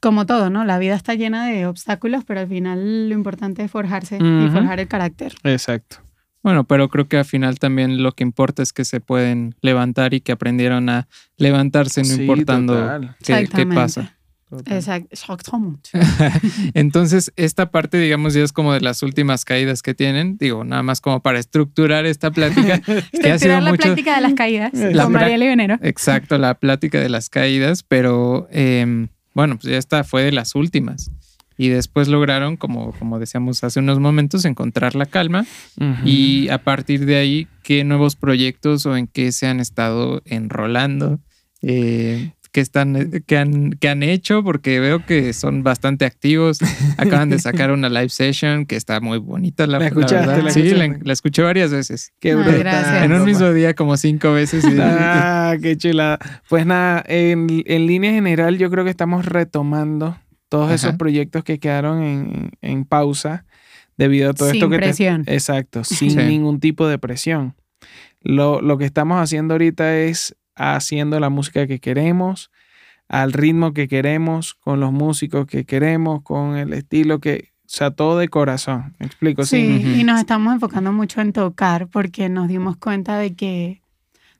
[0.00, 0.64] como todo, ¿no?
[0.64, 4.78] La vida está llena de obstáculos, pero al final lo importante es forjarse y forjar
[4.78, 5.34] el carácter.
[5.42, 6.05] Exacto.
[6.46, 10.14] Bueno, pero creo que al final también lo que importa es que se pueden levantar
[10.14, 14.16] y que aprendieron a levantarse no importando qué, qué, pasa.
[14.66, 15.10] Exacto.
[16.74, 20.38] Entonces, esta parte, digamos, ya es como de las últimas caídas que tienen.
[20.38, 22.80] Digo, nada más como para estructurar esta plática.
[23.10, 25.80] que ha sido la plática de las caídas con María Venero.
[25.82, 30.54] Exacto, la plática de las caídas, pero em, bueno, pues ya esta fue de las
[30.54, 31.10] últimas.
[31.58, 35.46] Y después lograron, como, como decíamos hace unos momentos, encontrar la calma.
[36.04, 41.20] Y a partir de ahí, ¿qué nuevos proyectos o en qué se han estado enrolando?
[41.62, 46.58] Eh, que están, que han, que han hecho, porque veo que son bastante activos.
[46.96, 50.48] Acaban de sacar una live session que está muy bonita, la, verdad.
[50.48, 52.14] sí, la, escuché varias veces.
[52.18, 54.64] Qué ah, En un mismo día, como cinco veces.
[54.80, 56.18] ah, qué chula.
[56.48, 60.16] Pues nada, en, línea general, yo creo que estamos retomando
[60.48, 63.44] todos esos proyectos que quedaron en, pausa
[63.96, 65.24] debido a todo esto que presión.
[65.26, 67.54] Exacto, sin ningún tipo de presión.
[68.20, 72.50] Lo, lo que estamos haciendo ahorita es haciendo la música que queremos,
[73.08, 77.90] al ritmo que queremos, con los músicos que queremos, con el estilo que, o sea,
[77.90, 78.94] todo de corazón.
[78.98, 79.44] ¿Me explico?
[79.44, 83.82] Sí, y nos estamos enfocando mucho en tocar porque nos dimos cuenta de que,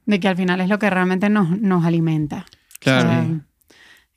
[0.07, 2.47] de que al final es lo que realmente nos, nos alimenta.
[2.81, 3.41] Claro.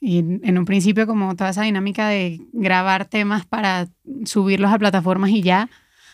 [0.02, 3.88] Y en un principio como toda esa dinámica de grabar temas para
[4.26, 5.70] subirlos a plataformas y ya,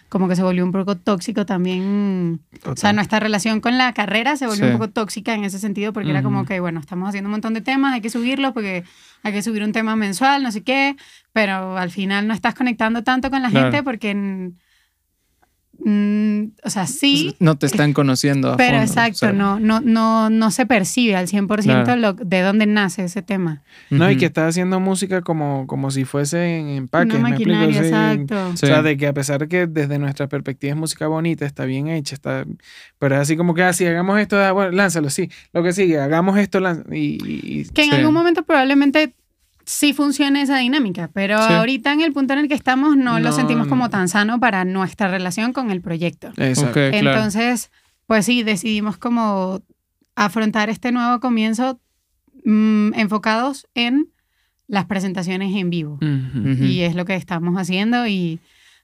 [0.10, 2.42] como que se volvió un poco tóxico también.
[2.66, 5.94] O sea, nuestra relación con la carrera se volvió un poco tóxica en ese sentido
[5.94, 8.84] porque era como que, bueno, estamos haciendo un montón de temas, hay que subirlos porque
[9.24, 10.96] hay que subir un tema mensual, no sé qué,
[11.34, 14.52] pero al final no estás conectando tanto con la gente porque
[15.80, 17.36] Mm, o sea, sí.
[17.40, 18.56] No te están conociendo.
[18.58, 23.22] pero exacto, no, no, no, no se percibe al 100% lo, de dónde nace ese
[23.22, 23.64] tema.
[23.90, 27.18] No, y que estás haciendo música como, como si fuese en empaque.
[27.18, 27.62] ¿me explico?
[27.64, 28.50] exacto.
[28.54, 31.66] O sea, de que a pesar de que desde nuestra perspectiva es música bonita, está
[31.66, 32.46] bien hecha, está,
[33.00, 35.30] pero es así como que así, ah, hagamos esto, ah, bueno, lánzalo, sí.
[35.54, 36.60] Lo que sigue, hagamos esto,
[36.92, 39.14] y, que en algún momento probablemente
[39.66, 43.32] sí funciona esa dinámica, pero ahorita en el punto en el que estamos no, lo
[43.32, 46.32] sentimos como tan sano para nuestra relación con el proyecto.
[46.38, 47.72] Entonces,
[48.08, 49.62] pues sí, decidimos como
[50.16, 51.80] afrontar este nuevo comienzo
[52.44, 54.10] mm, enfocados en
[54.68, 56.00] las presentaciones en vivo.
[56.62, 58.40] Y es lo que estamos haciendo y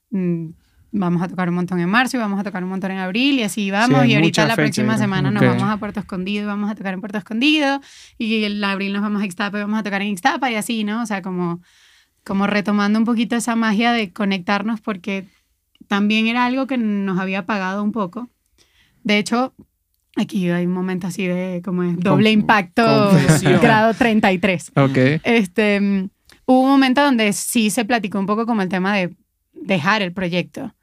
[0.10, 0.50] mm,
[0.92, 3.40] vamos a tocar un montón en marzo y vamos a tocar un montón en abril
[3.40, 4.06] y así vamos.
[4.06, 7.00] y ahorita la próxima semana nos vamos a Puerto Escondido y vamos a tocar en
[7.00, 7.82] Puerto Escondido.
[8.18, 10.84] Y el abril nos vamos a Ixtapa y vamos a tocar en Ixtapa y así,
[10.84, 11.02] ¿no?
[11.02, 11.62] O sea, como,
[12.24, 15.28] como retomando un poquito esa magia de conectarnos porque
[15.88, 18.30] también era algo que nos había apagado un poco.
[19.04, 19.54] De hecho,
[20.16, 22.84] aquí hay un momento así de como doble impacto,
[23.62, 24.74] grado 33.
[24.76, 24.98] Ok.
[25.24, 26.10] Este,
[26.46, 29.16] hubo un momento donde sí se platicó un poco como el tema de
[29.54, 30.74] dejar el proyecto,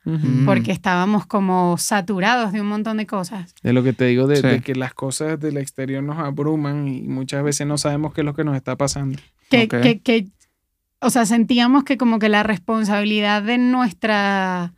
[0.45, 3.55] porque estábamos como saturados de un montón de cosas.
[3.63, 7.43] De lo que te digo, de, que las cosas del exterior nos abruman y muchas
[7.43, 9.19] veces no sabemos qué es lo que nos está pasando.
[9.51, 10.29] Que, que, que,
[11.01, 14.75] o sea, sentíamos que como que la responsabilidad de nuestra,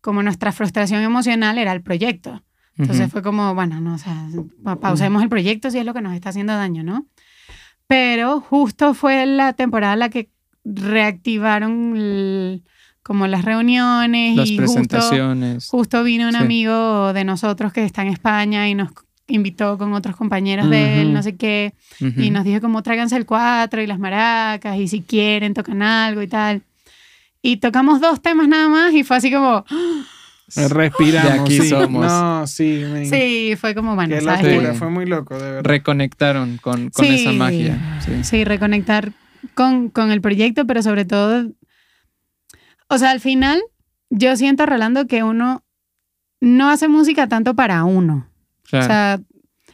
[0.00, 2.42] como nuestra frustración emocional era el proyecto.
[2.76, 4.26] Entonces fue como, bueno, no, o sea,
[4.80, 7.06] pausemos el proyecto si es lo que nos está haciendo daño, ¿no?
[7.86, 10.30] Pero justo fue la temporada en la que
[10.64, 11.94] reactivaron
[13.04, 15.64] como las reuniones las y presentaciones.
[15.64, 18.90] Justo, justo vino un amigo de nosotros que está en España y nos
[19.28, 23.24] invitó con otros compañeros de él, no sé qué, y nos dijo como tráiganse el
[23.26, 26.62] cuatro y las maracas y si quieren tocan algo y tal.
[27.42, 29.64] Y tocamos dos temas nada más y fue así como...
[30.56, 31.32] Respiramos.
[31.32, 31.68] De aquí sí.
[31.70, 32.06] somos.
[32.06, 32.84] No, sí.
[32.92, 34.78] me- Sí, fue como, bueno, Qué ¿sabes locura, qué?
[34.78, 35.64] fue muy loco, de verdad.
[35.64, 37.14] Reconectaron con, con Sí.
[37.14, 38.00] esa magia.
[38.04, 38.24] Sí.
[38.24, 39.12] Sí, reconectar
[39.54, 41.48] con, con el proyecto, pero sobre todo,
[42.88, 43.62] o sea, al final
[44.10, 45.64] yo siento, Rolando, que uno
[46.40, 48.28] no hace música tanto para uno.
[48.64, 48.84] Claro.
[48.84, 49.20] O sea,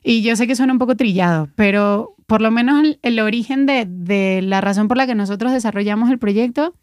[0.03, 3.67] y yo sé que suena un poco trillado, pero por lo menos el, el origen
[3.67, 6.75] de, de la razón por la que nosotros desarrollamos el proyecto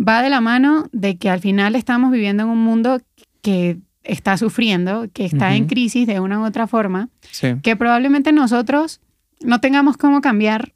[0.00, 3.00] va de la mano de que al final estamos viviendo en un mundo
[3.42, 7.56] que está sufriendo, que está en crisis de una u otra forma sí.
[7.62, 9.00] que probablemente nosotros
[9.40, 10.72] no tengamos cómo cambiar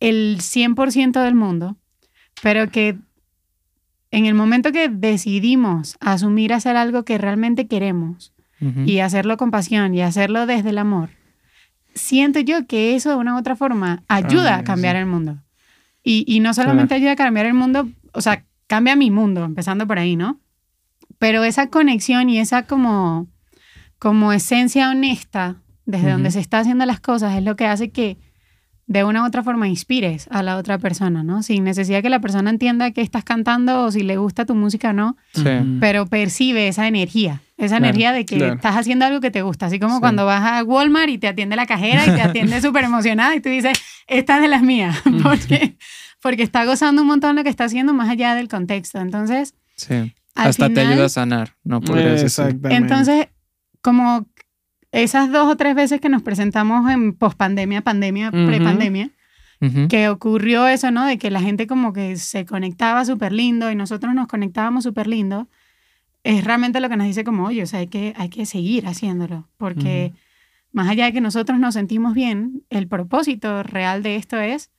[0.00, 1.76] el 100% del mundo,
[2.42, 2.96] pero que
[4.10, 8.32] en el momento que decidimos asumir hacer algo que realmente queremos
[8.84, 11.08] y hacerlo con pasión y hacerlo desde el amor,
[11.94, 15.00] siento yo que eso de una u otra forma ayuda Ah, a cambiar sí.
[15.00, 15.38] el mundo.
[16.04, 19.86] Y, y no solamente ayuda a cambiar el mundo, o sea, cambia mi mundo, empezando
[19.86, 20.40] por ahí, ¿no?
[21.18, 23.28] Pero esa conexión y esa como,
[23.98, 25.56] como esencia honesta
[25.86, 28.18] desde donde se está haciendo las cosas es lo que hace que
[28.90, 31.44] de una u otra forma inspires a la otra persona, ¿no?
[31.44, 34.90] Sin necesidad que la persona entienda que estás cantando o si le gusta tu música
[34.90, 35.44] o no, Sí.
[35.78, 38.54] Pero percibe esa energía, esa Claro, energía de que claro.
[38.54, 40.00] estás haciendo algo que te gusta, así como Sí.
[40.00, 43.40] cuando vas a Walmart y te atiende la cajera y te atiende súper emocionada y
[43.40, 43.78] tú dices,
[44.08, 45.76] esta es de las mías, porque,
[46.20, 48.98] porque está gozando un montón lo que está haciendo más allá del contexto.
[49.00, 50.12] Entonces, sí.
[50.34, 51.80] Hasta te ayuda a sanar, ¿no?
[51.80, 52.26] Podrías decir.
[52.26, 52.74] Exactamente.
[52.76, 53.28] entonces,
[53.82, 54.26] como
[54.92, 59.10] esas dos o tres veces que nos presentamos en pospandemia, pandemia, prepandemia,
[59.88, 61.04] que ocurrió eso, ¿no?
[61.04, 65.06] De que la gente como que se conectaba súper lindo y nosotros nos conectábamos súper
[65.06, 65.48] lindo,
[66.24, 68.86] es realmente lo que nos dice como, oye, o sea, hay que, hay que seguir
[68.86, 70.12] haciéndolo, porque
[70.72, 74.70] más allá de que nosotros nos sentimos bien, el propósito real de esto es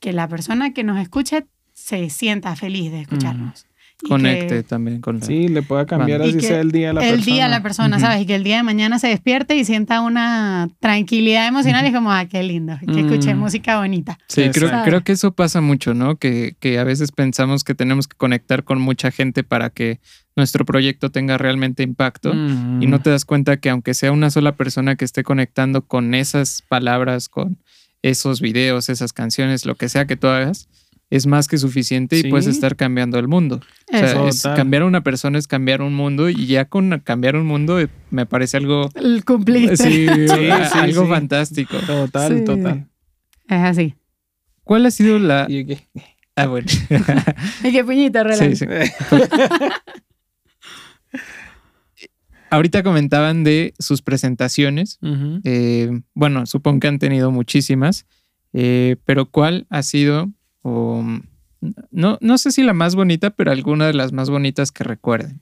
[0.00, 3.66] que la persona que nos escuche se sienta feliz de escucharnos.
[4.08, 5.26] Conecte que- también con la...
[5.26, 7.34] Sí, le pueda cambiar así sea el día a la el persona.
[7.34, 7.98] día a la persona.
[8.00, 8.22] ¿sabes?
[8.22, 11.94] Y que el día de mañana se despierte y sienta una tranquilidad emocional y es
[11.94, 13.38] como, ah, qué lindo, que escuché Mm.
[13.38, 14.18] música bonita.
[14.28, 16.16] Sí, creo, creo que eso pasa mucho, ¿no?
[16.16, 20.00] Que, que a veces pensamos que tenemos que conectar con mucha gente para que
[20.36, 22.32] nuestro proyecto tenga realmente impacto.
[22.34, 26.12] Y no te das cuenta que aunque sea una sola persona que esté conectando con
[26.14, 27.58] esas palabras, con
[28.02, 30.68] esos videos, esas canciones, lo que sea que tú hagas,
[31.10, 33.60] es más que suficiente y puedes estar cambiando el mundo.
[33.92, 34.28] O sea, Eso.
[34.28, 37.78] es- cambiar a una persona es cambiar un mundo y ya con cambiar un mundo
[37.80, 39.76] eh, me parece algo, El cumpliste.
[39.76, 41.08] sí, Sí, algo sí.
[41.08, 41.76] fantástico.
[41.86, 42.44] Total, Sí.
[42.44, 42.88] total.
[43.48, 43.94] Es así.
[44.64, 45.46] ¿Cuál ha sido la...
[45.48, 45.88] Y que-
[46.36, 46.66] Ah, bueno.
[47.62, 48.34] Y qué Rolando.
[48.36, 48.66] sí, sí.
[52.50, 54.98] Ahorita comentaban de sus presentaciones.
[55.44, 58.06] Eh, bueno, supongo que han tenido muchísimas,
[58.52, 60.30] eh, pero ¿cuál ha sido,
[60.64, 61.04] o,
[61.90, 65.40] no, no sé si la más bonita, pero alguna de las más bonitas que recuerden?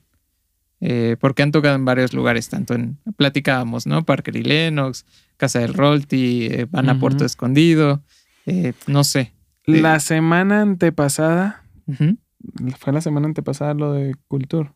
[0.81, 4.03] Eh, porque han tocado en varios lugares, tanto en, platicábamos, ¿no?
[4.03, 5.05] Parker y Lennox,
[5.37, 6.99] Casa del Rolti, eh, van a.
[6.99, 8.01] Puerto Escondido,
[8.45, 9.31] eh, no sé.
[9.65, 11.63] La semana antepasada,
[12.79, 14.73] fue la semana antepasada lo de Cultura.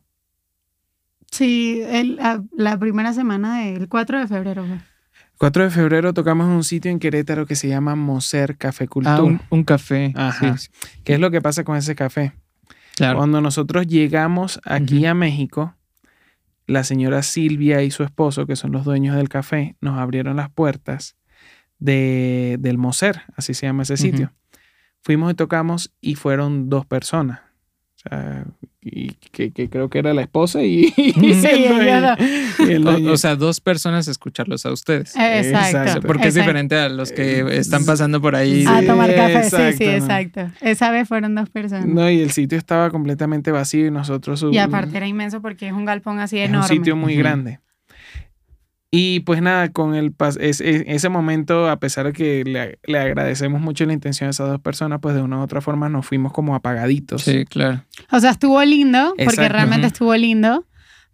[1.30, 4.64] Sí, el- la, la primera semana del 4 de febrero.
[5.38, 5.46] Fue.
[5.46, 9.16] 4 de febrero tocamos en un sitio en Querétaro que se llama Moser Café Cultura.
[9.16, 10.12] Ah, un, un café.
[10.16, 10.58] Ajá.
[10.58, 10.68] Sí,
[11.04, 12.32] ¿Qué es lo que pasa con ese café?
[12.96, 13.18] claro.
[13.18, 15.74] Cuando nosotros llegamos aquí a México,
[16.66, 20.50] la señora Silvia y su esposo, que son los dueños del café, nos abrieron las
[20.50, 21.16] puertas
[21.78, 24.32] de, del Moser, así se llama ese sitio.
[25.02, 27.40] Fuimos y tocamos y fueron dos personas.
[27.98, 28.44] O sea,
[28.80, 32.16] y que, que creo que era la esposa y, y Sí, el dueño- ella
[32.60, 33.10] y el dueño.
[33.10, 35.16] O, o sea, dos personas escucharlos a ustedes.
[35.16, 35.78] Exacto.
[35.78, 36.06] Exacto.
[36.06, 36.40] Porque es Exacto.
[36.46, 38.64] diferente a los que están pasando por ahí.
[38.68, 40.46] A Sí, tomar café, sí, sí, exacto, ¿no?
[40.46, 40.64] exacto.
[40.64, 41.86] Esa vez fueron dos personas.
[41.86, 44.44] no, y el sitio estaba completamente vacío y nosotros...
[44.50, 46.66] y aparte era inmenso porque es un galpón así Es enorme.
[46.66, 47.22] un sitio muy Ujú.
[47.22, 47.58] grande.
[48.90, 52.78] Y pues nada, con el pas- es- es- ese momento, a pesar de que le,
[52.84, 55.88] le agradecemos mucho la intención de esas dos personas, pues de una u otra forma
[55.90, 57.22] nos fuimos como apagaditos.
[57.22, 57.84] Sí, claro.
[58.10, 59.52] O sea, estuvo lindo, porque Exacto.
[59.52, 59.92] realmente Ujú.
[59.92, 60.66] estuvo lindo,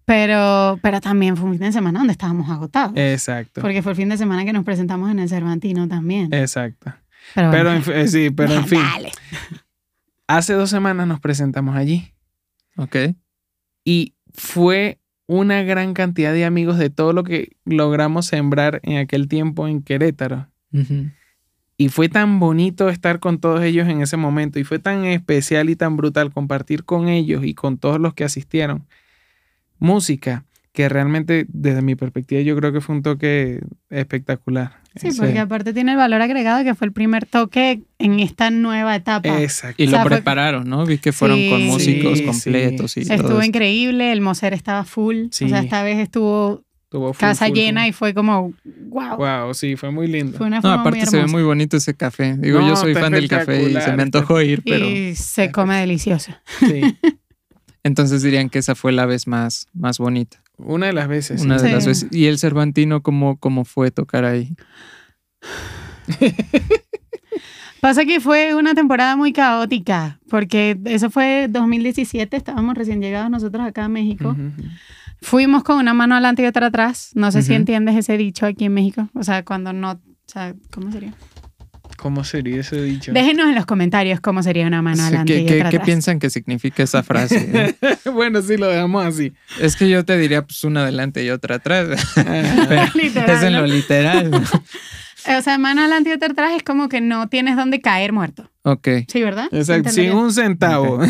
[0.04, 2.92] pero, pero también fue un fin de semana donde estábamos agotados.
[2.96, 3.60] Exacto.
[3.60, 6.32] porque fue el fin de semana que nos presentamos en el Cervantino también.
[6.32, 6.92] Exacto.
[7.34, 7.84] pero Pero bueno.
[7.92, 8.80] en, eh, sí, pero en fin.
[8.80, 9.10] Dale.
[10.28, 12.12] Hace dos semanas nos presentamos allí
[12.76, 12.96] Ok.
[13.84, 19.28] y fue una gran cantidad de amigos de todo lo que logramos sembrar en aquel
[19.28, 20.48] tiempo en Querétaro.
[21.76, 25.70] Y fue tan bonito estar con todos ellos en ese momento y fue tan especial
[25.70, 28.86] y tan brutal compartir con ellos y con todos los que asistieron
[29.78, 33.60] música que realmente desde mi perspectiva yo creo que fue un toque
[33.90, 34.83] espectacular.
[34.96, 38.94] Sí, porque aparte tiene el valor agregado que fue el primer toque en esta nueva
[38.94, 39.42] etapa.
[39.42, 39.82] Exacto.
[39.82, 40.86] Y lo prepararon, ¿no?
[40.86, 45.60] Vi que fueron con músicos completos y Estuvo increíble, el Moser estaba full, o sea,
[45.60, 46.64] esta vez estuvo
[47.18, 48.54] casa llena y fue como
[48.88, 49.16] wow.
[49.16, 50.38] Wow, sí, fue muy lindo.
[50.38, 52.36] Fue una no, aparte se ve muy bonito ese café.
[52.36, 55.76] Digo, yo soy fan del café y se me antojó ir, pero y se come
[55.78, 56.32] delicioso.
[56.60, 56.82] Sí.
[57.82, 60.43] Entonces dirían que esa fue la vez más, más bonita.
[60.56, 61.42] Una de las veces.
[61.42, 62.08] Una de las veces.
[62.10, 64.54] ¿Y el Cervantino cómo, cómo fue tocar ahí?
[67.80, 73.62] Pasa que fue una temporada muy caótica, porque eso fue 2017, estábamos recién llegados nosotros
[73.62, 74.34] acá a México.
[75.20, 77.10] Fuimos con una mano adelante y otra atrás.
[77.14, 79.10] No sé si entiendes ese dicho aquí en México.
[79.14, 81.12] O sea, cuando no, o sea, ¿cómo sería?
[81.96, 83.12] ¿Cómo sería ese dicho?
[83.12, 86.82] Déjenos en los comentarios cómo sería una mano adelante y otra ¿Qué piensan que significa
[86.82, 87.76] esa frase?
[88.12, 89.32] bueno, sí, lo dejamos así.
[89.60, 91.88] Es que yo te diría pues una adelante y otra atrás.
[92.16, 94.30] es en lo literal.
[95.26, 98.50] O sea, mano adelante y otra atrás es como que no tienes dónde caer muerto.
[98.62, 98.88] Ok.
[99.08, 99.48] Sí, ¿verdad?
[99.52, 100.98] Exacto, sin un centavo.
[101.00, 101.06] o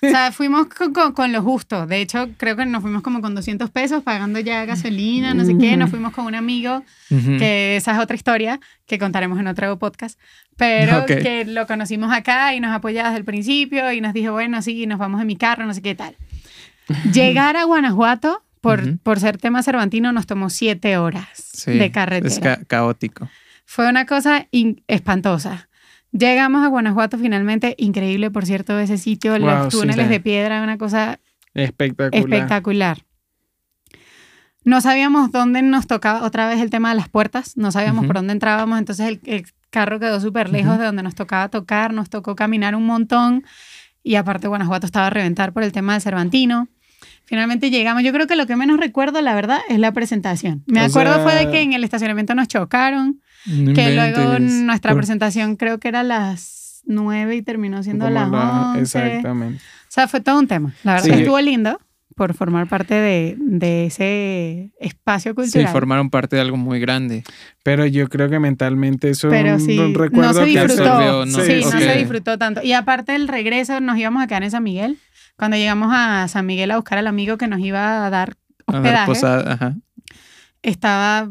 [0.00, 0.66] sea, fuimos
[1.14, 1.86] con, lo justo.
[1.86, 5.56] De hecho, creo que nos fuimos como con 200 pesos pagando ya gasolina, no sé
[5.58, 5.76] qué.
[5.76, 10.18] Nos fuimos con un amigo, que esa es otra historia que contaremos en otro podcast,
[10.56, 14.62] pero que lo conocimos acá y nos apoyaba desde el principio y nos dijo, bueno,
[14.62, 16.16] sí, nos vamos en mi carro, no sé qué tal.
[17.12, 22.54] Llegar a Guanajuato por, por ser tema cervantino nos tomó siete horas de carretera.
[22.54, 23.28] Es caótico.
[23.66, 24.48] Fue una cosa
[24.86, 25.68] espantosa.
[26.12, 31.20] Llegamos a Guanajuato finalmente, increíble por cierto ese sitio, los túneles de piedra, una cosa
[31.52, 32.14] espectacular.
[32.14, 32.98] espectacular.
[34.64, 38.16] No sabíamos dónde nos tocaba otra vez el tema de las puertas, no sabíamos por
[38.16, 42.34] dónde entrábamos, entonces el, carro quedó súper lejos de donde nos tocaba tocar, nos tocó
[42.34, 43.44] caminar un montón
[44.02, 46.68] y aparte Guanajuato estaba a reventar por el tema del Cervantino.
[47.26, 48.04] Finalmente llegamos.
[48.04, 50.62] Yo creo que lo que menos recuerdo, la verdad, es la presentación.
[50.66, 55.78] Me acuerdo fue de que en el estacionamiento nos chocaron, que luego nuestra presentación creo
[55.78, 58.80] que era a las 9 y terminó siendo a las 11.
[58.80, 59.58] Exactamente.
[59.58, 60.72] O sea, fue todo un tema.
[60.84, 61.80] La verdad que estuvo lindo
[62.16, 65.66] por formar parte de, de, ese espacio cultural.
[65.66, 67.24] Sí, formaron parte de algo muy grande.
[67.62, 71.26] Pero yo creo que mentalmente eso Pero sí, un recuerdo no se disfrutó.
[71.26, 72.62] no, sí, no se disfrutó tanto.
[72.62, 74.96] Y aparte del regreso, nos íbamos a quedar en San Miguel.
[75.36, 79.12] Cuando llegamos a San Miguel a buscar al amigo que nos iba a dar hospedaje,
[80.62, 81.28] estaba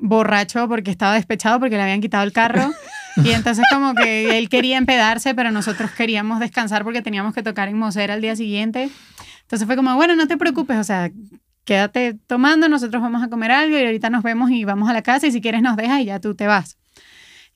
[0.00, 2.70] borracho porque estaba despechado porque le habían quitado el carro.
[3.24, 7.68] Y entonces como que él quería empedarse, pero nosotros queríamos descansar porque teníamos que tocar
[7.68, 8.90] en Mosera al día siguiente.
[9.42, 11.10] Entonces fue como, bueno, no te preocupes, o sea,
[11.64, 15.02] quédate tomando, nosotros vamos a comer algo y ahorita nos vemos y vamos a la
[15.02, 16.78] casa y si quieres nos dejas y ya tú te vas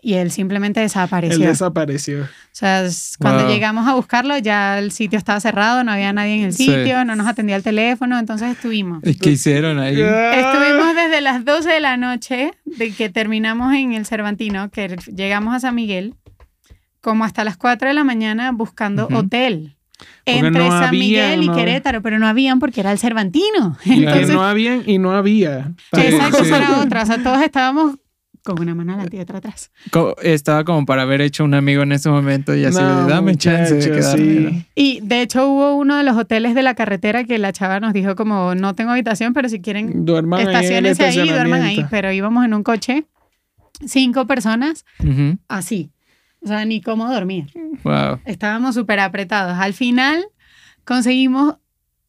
[0.05, 1.37] y él simplemente desapareció.
[1.37, 2.23] Él desapareció.
[2.23, 2.85] O sea,
[3.21, 7.05] cuando llegamos a buscarlo ya el sitio estaba cerrado, no había nadie en el sitio,
[7.05, 8.99] no nos atendía el teléfono, entonces estuvimos.
[9.05, 10.01] ¿Y qué hicieron ahí?
[10.01, 15.55] Estuvimos desde las 12 de la noche, de que terminamos en el Cervantino, que llegamos
[15.55, 16.17] a San Miguel,
[17.01, 19.77] como hasta las 4 de la mañana buscando hotel.
[20.27, 23.77] entre San Miguel y Querétaro, pero no habían porque era el Cervantino.
[23.85, 25.73] Entonces, no habían y no había.
[25.93, 27.03] Exacto, esa era otra.
[27.03, 27.97] O sea, todos estábamos
[28.45, 29.71] con una mano adelante y otra atrás.
[30.23, 33.91] Estaba como para haber hecho un amigo en ese momento y así, dame chance de
[33.91, 34.67] quedarme.
[34.75, 37.93] Y de hecho hubo uno de los hoteles de la carretera que la chava nos
[37.93, 41.87] dijo como, no tengo habitación, pero si quieren, duerman estacionense ahí, y duerman ahí.
[41.91, 43.07] Pero íbamos en un coche,
[43.87, 44.85] cinco personas,
[45.49, 45.93] así.
[46.45, 47.47] O sea, ni cómo dormir.
[47.85, 48.21] Wow.
[48.25, 49.57] Estábamos súper apretados.
[49.59, 50.25] Al final
[50.85, 51.55] conseguimos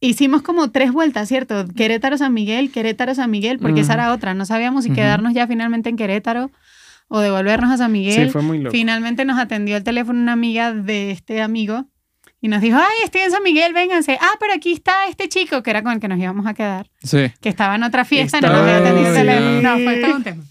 [0.07, 1.65] hicimos como tres vueltas, ¿cierto?
[1.75, 4.33] Querétaro, San Miguel, Querétaro, San Miguel, porque esa era otra.
[4.33, 6.51] No sabíamos si quedarnos ya finalmente en Querétaro
[7.07, 8.25] o devolvernos a San Miguel.
[8.25, 8.71] Sí, fue muy loco.
[8.71, 11.85] Finalmente nos atendió el teléfono una amiga de este amigo
[12.41, 14.17] y nos dijo, ay, estoy en San Miguel, vénganse.
[14.19, 16.89] Ah, pero aquí está este chico que era con el que nos íbamos a quedar.
[17.01, 17.31] Sí.
[17.39, 19.61] Que estaba en otra fiesta no nos había atendido el teléfono.
[19.61, 20.43] No, fue todo un tema.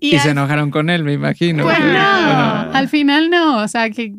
[0.00, 1.64] Y, se enojaron con él, me imagino.
[1.64, 3.58] Pues no, al final no.
[3.58, 4.14] O sea, que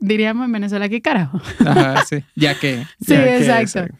[0.00, 1.40] diríamos en Venezuela, ¿qué carajo?
[1.64, 2.84] Ajá, sí, ya que.
[3.00, 3.94] Sí, exacto.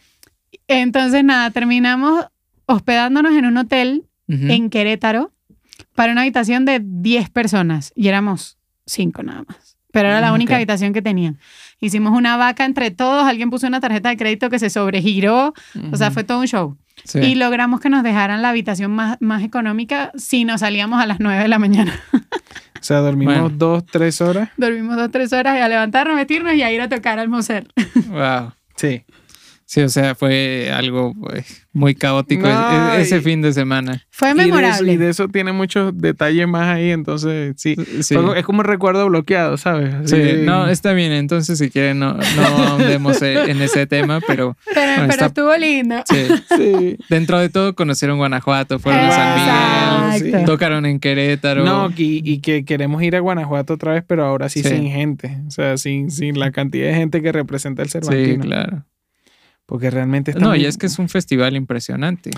[0.67, 2.25] Entonces, nada, terminamos
[2.65, 5.33] hospedándonos en un hotel en Querétaro
[5.93, 9.77] para una habitación de 10 personas y éramos 5 nada más.
[9.91, 11.37] Pero era la única habitación que tenían.
[11.81, 15.53] Hicimos una vaca entre todos, alguien puso una tarjeta de crédito que se sobregiró,
[15.91, 16.77] o sea, fue todo un show.
[17.15, 21.19] Y logramos que nos dejaran la habitación más, más económica si nos salíamos a las
[21.19, 21.99] 9 de la mañana.
[22.81, 24.49] O sea, dormimos dos, tres horas.
[24.57, 27.67] Dormimos dos, tres horas y a levantarnos, vestirnos y a ir a tocar al Moser.
[28.07, 28.53] Wow.
[28.75, 29.03] Sí.
[29.71, 34.05] Sí, o sea, fue algo pues, muy caótico e-, e-, ese fin de semana.
[34.09, 34.91] Fue memorable.
[34.91, 37.77] Y de, eso, tiene muchos detalles más ahí, entonces sí.
[37.97, 39.95] es como un recuerdo bloqueado, ¿sabes?
[40.09, 41.13] sí, no, está bien.
[41.13, 44.57] Entonces, si quieren, no, no andemos e-, en ese tema, pero.
[44.73, 46.03] Pero, estuvo lindo.
[46.05, 46.27] Sí.
[46.57, 46.97] sí.
[47.07, 51.63] Dentro de todo, conocieron Guanajuato, fueron a San Miguel, tocaron en Querétaro.
[51.63, 55.39] No, y, y, que queremos ir a Guanajuato otra vez, pero ahora sí, sin gente.
[55.47, 58.43] O sea, sin, sin la cantidad de gente que representa el Cervantino.
[58.43, 58.85] Sí, claro.
[59.71, 62.29] Porque realmente está No, y es que es un festival impresionante.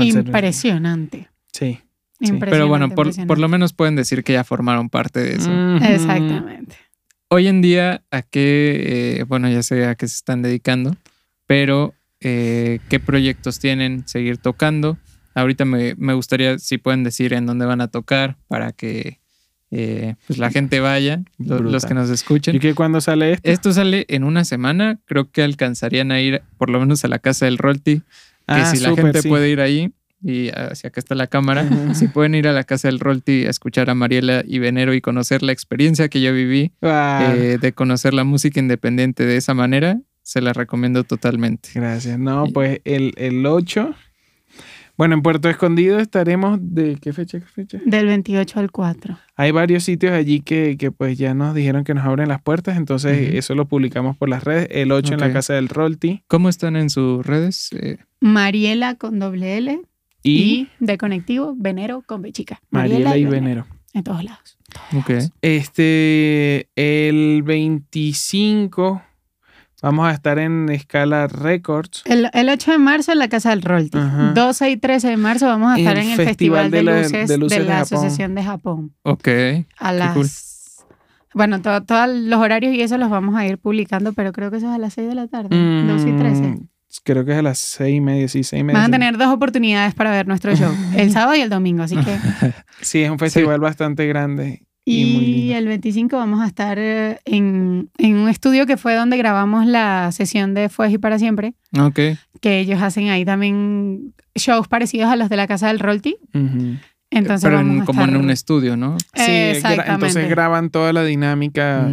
[0.00, 1.28] impresionante.
[1.52, 1.80] Sí.
[2.40, 5.52] Pero bueno, por, lo menos pueden decir que ya formaron parte de eso.
[5.84, 6.76] Exactamente.
[7.28, 10.96] Hoy en día, ¿a qué, eh, bueno, ya sé a qué se están dedicando,
[11.46, 14.96] pero eh, qué proyectos tienen, seguir tocando?
[15.34, 19.20] Ahorita me, me gustaría si pueden decir en dónde van a tocar para que
[19.70, 22.56] eh, pues la gente vaya, los, que nos escuchen.
[22.56, 23.50] ¿Y qué cuándo sale esto?
[23.50, 24.98] Esto sale en una semana.
[25.04, 27.96] Creo que alcanzarían a ir por lo menos a la casa del Rolti.
[27.96, 28.04] Que
[28.46, 29.92] ah, si la gente puede ir ahí,
[30.22, 33.50] y hacia acá está la cámara, si pueden ir a la casa del Rolti a
[33.50, 38.14] escuchar a Mariela y Venero y conocer la experiencia que yo viví eh, de conocer
[38.14, 41.70] la música independiente de esa manera, se la recomiendo totalmente.
[41.74, 42.18] Gracias.
[42.18, 43.94] No, pues el, el 8
[44.98, 47.80] bueno, en Puerto Escondido estaremos de qué fecha, qué fecha?
[47.86, 49.16] Del 28 al 4.
[49.36, 52.76] Hay varios sitios allí que, que pues ya nos dijeron que nos abren las puertas,
[52.76, 54.66] entonces eso lo publicamos por las redes.
[54.72, 56.24] El 8 en la casa del Rolti.
[56.26, 57.70] ¿Cómo están en sus redes?
[57.72, 59.80] Eh, Mariela con doble L
[60.24, 62.60] y, de conectivo Venero con B chica.
[62.70, 63.66] Mariela, y, Venero.
[63.94, 64.58] En todos lados.
[64.96, 65.10] Ok.
[65.42, 69.02] Este, el 25
[69.80, 72.02] Vamos a estar en Escala Records.
[72.04, 73.98] El, 8 de marzo en la Casa del Rolti.
[74.34, 77.80] 12 y 13 de marzo vamos a estar en el Festival, de, luces de, la
[77.80, 78.92] Asociación de Japón.
[79.02, 79.28] Ok.
[79.78, 80.84] A las...
[81.32, 84.68] Bueno, todos los horarios y eso los vamos a ir publicando, pero creo que eso
[84.68, 85.48] es a las 6 de la tarde.
[85.50, 86.42] 12 y 13.
[86.42, 86.68] Mm,
[87.04, 88.80] creo que es a las 6 y media, sí, 6 y media.
[88.80, 91.96] Van a tener dos oportunidades para ver nuestro show, el sábado y el domingo, así
[91.96, 92.18] que...
[92.80, 98.28] sí, es un festival bastante grande y, el 25 vamos a estar eh, en, un
[98.28, 101.54] estudio que fue donde grabamos la sesión de Fue y para siempre.
[101.78, 102.00] Ok.
[102.40, 106.16] Que ellos hacen ahí también shows parecidos a los de la Casa del Rolti.
[107.10, 108.96] Entonces Pero como en un estudio, ¿no?
[109.14, 111.90] Sí, entonces graban toda la dinámica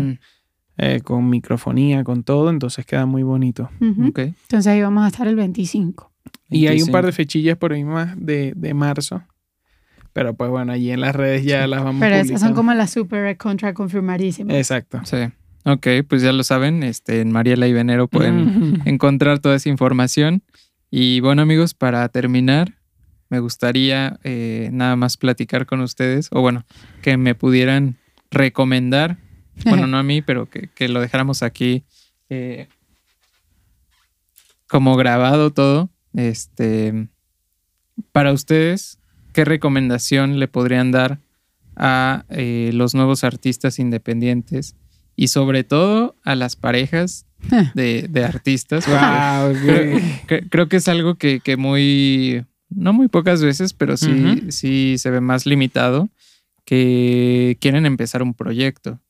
[0.77, 3.69] eh, con microfonía, con todo, entonces queda muy bonito.
[3.79, 6.11] Entonces ahí vamos a estar el 25.
[6.49, 9.23] Y hay un par de fechillas por ahí más de, de marzo.
[10.15, 12.89] Pero pues bueno, allí en las redes ya las vamos Pero esas son como las
[12.89, 14.55] super contra confirmadísimas.
[14.55, 15.01] Exacto.
[15.03, 15.17] Sí.
[15.65, 20.41] Ok, pues ya lo saben, este, en Mariela y Venero pueden encontrar toda esa información.
[20.89, 22.75] Y bueno amigos, para terminar,
[23.27, 26.63] me gustaría eh, nada más platicar con ustedes, o bueno,
[27.01, 27.97] que me pudieran
[28.31, 29.17] recomendar,
[29.65, 31.83] bueno, no a mí, pero que, lo dejáramos aquí
[32.29, 32.69] eh,
[34.69, 37.09] como grabado todo, este,
[38.13, 38.97] para ustedes,
[39.35, 41.19] ¿qué recomendación le podrían dar
[41.75, 44.77] a eh, los nuevos artistas independientes
[45.17, 47.25] y sobre todo a las parejas
[47.75, 48.85] de, artistas?
[50.25, 55.19] creo, que es algo que, muy, no muy pocas veces, pero sí, sí se ve
[55.19, 56.09] más limitado,
[56.63, 59.01] que quieren empezar un proyecto.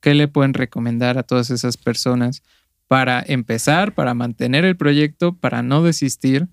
[0.00, 2.44] ¿Qué le pueden recomendar a todas esas personas
[2.86, 6.46] para empezar, para mantener el proyecto, para no desistir?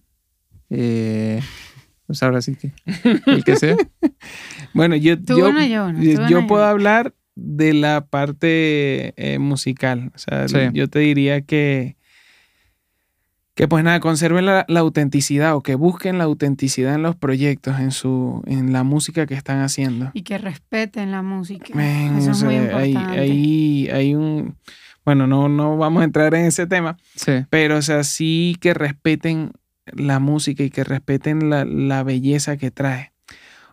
[0.71, 1.41] Eh,
[2.09, 2.71] pues ahora sí que
[3.27, 3.75] el que sea.
[4.73, 5.13] bueno, yo,
[6.27, 10.11] yo, puedo hablar de la parte eh, musical.
[10.15, 11.97] O sea, yo te diría que,
[13.53, 17.91] que pues nada, conserven la, autenticidad o que busquen la autenticidad en los proyectos, en
[17.91, 20.09] su, en la música que están haciendo.
[20.15, 21.73] Y que respeten la música.
[22.17, 23.19] Eso es muy importante.
[23.19, 24.55] Hay, hay, un
[25.05, 26.97] bueno, no, no vamos a entrar en ese tema,
[27.51, 29.51] pero o sea, sí que respeten
[29.93, 33.11] la música y que respeten la, belleza que trae.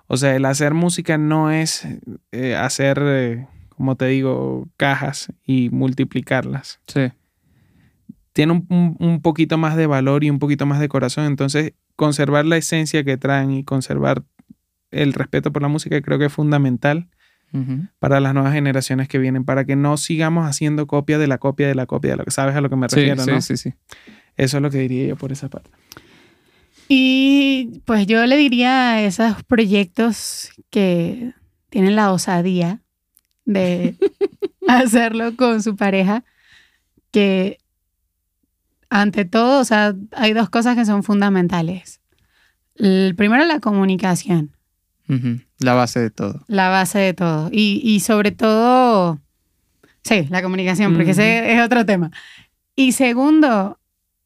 [0.06, 1.86] O sea, el hacer música no es
[2.32, 6.80] eh, hacer, eh, como te digo, cajas y multiplicarlas.
[6.86, 7.12] Sí.
[8.32, 11.24] Tiene un, un, poquito más de valor y un poquito más de corazón.
[11.24, 14.22] Entonces, conservar la esencia que traen y conservar
[14.90, 17.08] el respeto por la música creo que es fundamental
[18.00, 21.66] para las nuevas generaciones que vienen, para que no sigamos haciendo copia de la copia
[21.66, 23.40] de la copia de lo que sabes a lo que me refiero, sí, ¿no?
[23.40, 23.72] Sí, sí,
[24.36, 25.70] Eso es lo que diría yo por esa parte.
[26.88, 31.32] Y pues yo le diría a esos proyectos que
[31.70, 32.80] tienen la osadía
[33.44, 33.96] de
[34.68, 36.24] hacerlo con su pareja,
[37.10, 37.58] que
[38.88, 42.00] ante todo, o sea, hay dos cosas que son fundamentales.
[42.76, 44.52] El primero, la comunicación.
[45.58, 46.44] La base de todo.
[46.48, 47.48] La base de todo.
[47.52, 49.20] Y, sobre todo,
[50.02, 52.10] sí, la comunicación, porque ese es otro tema.
[52.74, 53.78] Y segundo,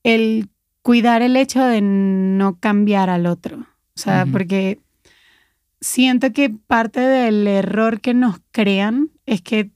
[0.02, 0.48] el
[0.82, 3.58] cuidar el hecho de no cambiar al otro.
[3.58, 4.78] O sea, porque
[5.80, 9.70] siento que parte del error que nos crean es que,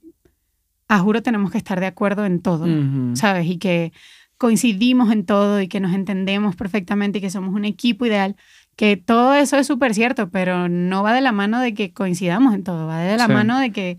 [0.88, 2.66] a juro, tenemos que estar de acuerdo en todo,
[3.14, 3.46] ¿sabes?
[3.46, 3.92] Y que
[4.38, 8.36] coincidimos en todo y que nos entendemos perfectamente y que somos un equipo ideal,
[8.76, 12.54] que todo eso es súper cierto, pero no va de la mano de que coincidamos
[12.54, 13.98] en todo, va de la mano de que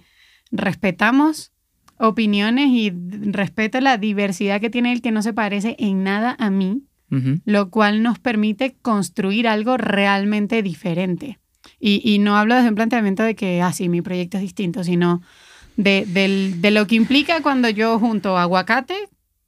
[0.52, 1.52] respetamos
[1.98, 2.92] opiniones y
[3.32, 6.84] respeto la diversidad que tiene el que no se parece en nada a mí,
[7.46, 11.40] lo cual nos permite construir algo realmente diferente.
[11.80, 15.22] Y, no hablo desde un planteamiento de que, ah, sí, mi proyecto es distinto, sino
[15.78, 16.06] de,
[16.58, 18.96] de lo que implica cuando yo junto aguacate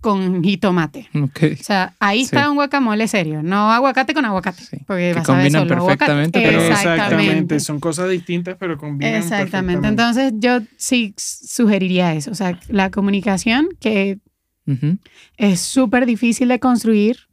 [0.02, 1.10] con jitomate.
[1.14, 1.54] Okay.
[1.54, 4.64] O sea, ahí está un guacamole serio, no aguacate con aguacate.
[4.86, 6.40] Porque que combinan perfectamente.
[6.40, 7.60] Pero exactamente.
[7.60, 9.88] son cosas distintas, pero combinan Exactamente.
[9.88, 12.32] Entonces, yo sí sugeriría eso.
[12.32, 14.20] O sea, la comunicación que
[15.38, 17.28] es súper difícil de construir,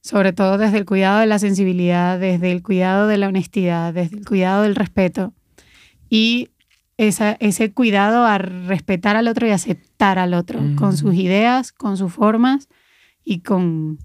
[0.00, 4.18] sobre todo desde el cuidado de la sensibilidad, desde el cuidado de la honestidad, desde
[4.18, 5.32] el cuidado del respeto.
[6.08, 6.48] Y
[7.00, 12.12] ese cuidado a respetar al otro y aceptar al otro, con sus ideas, con sus
[12.12, 12.68] formas
[13.24, 13.98] y con,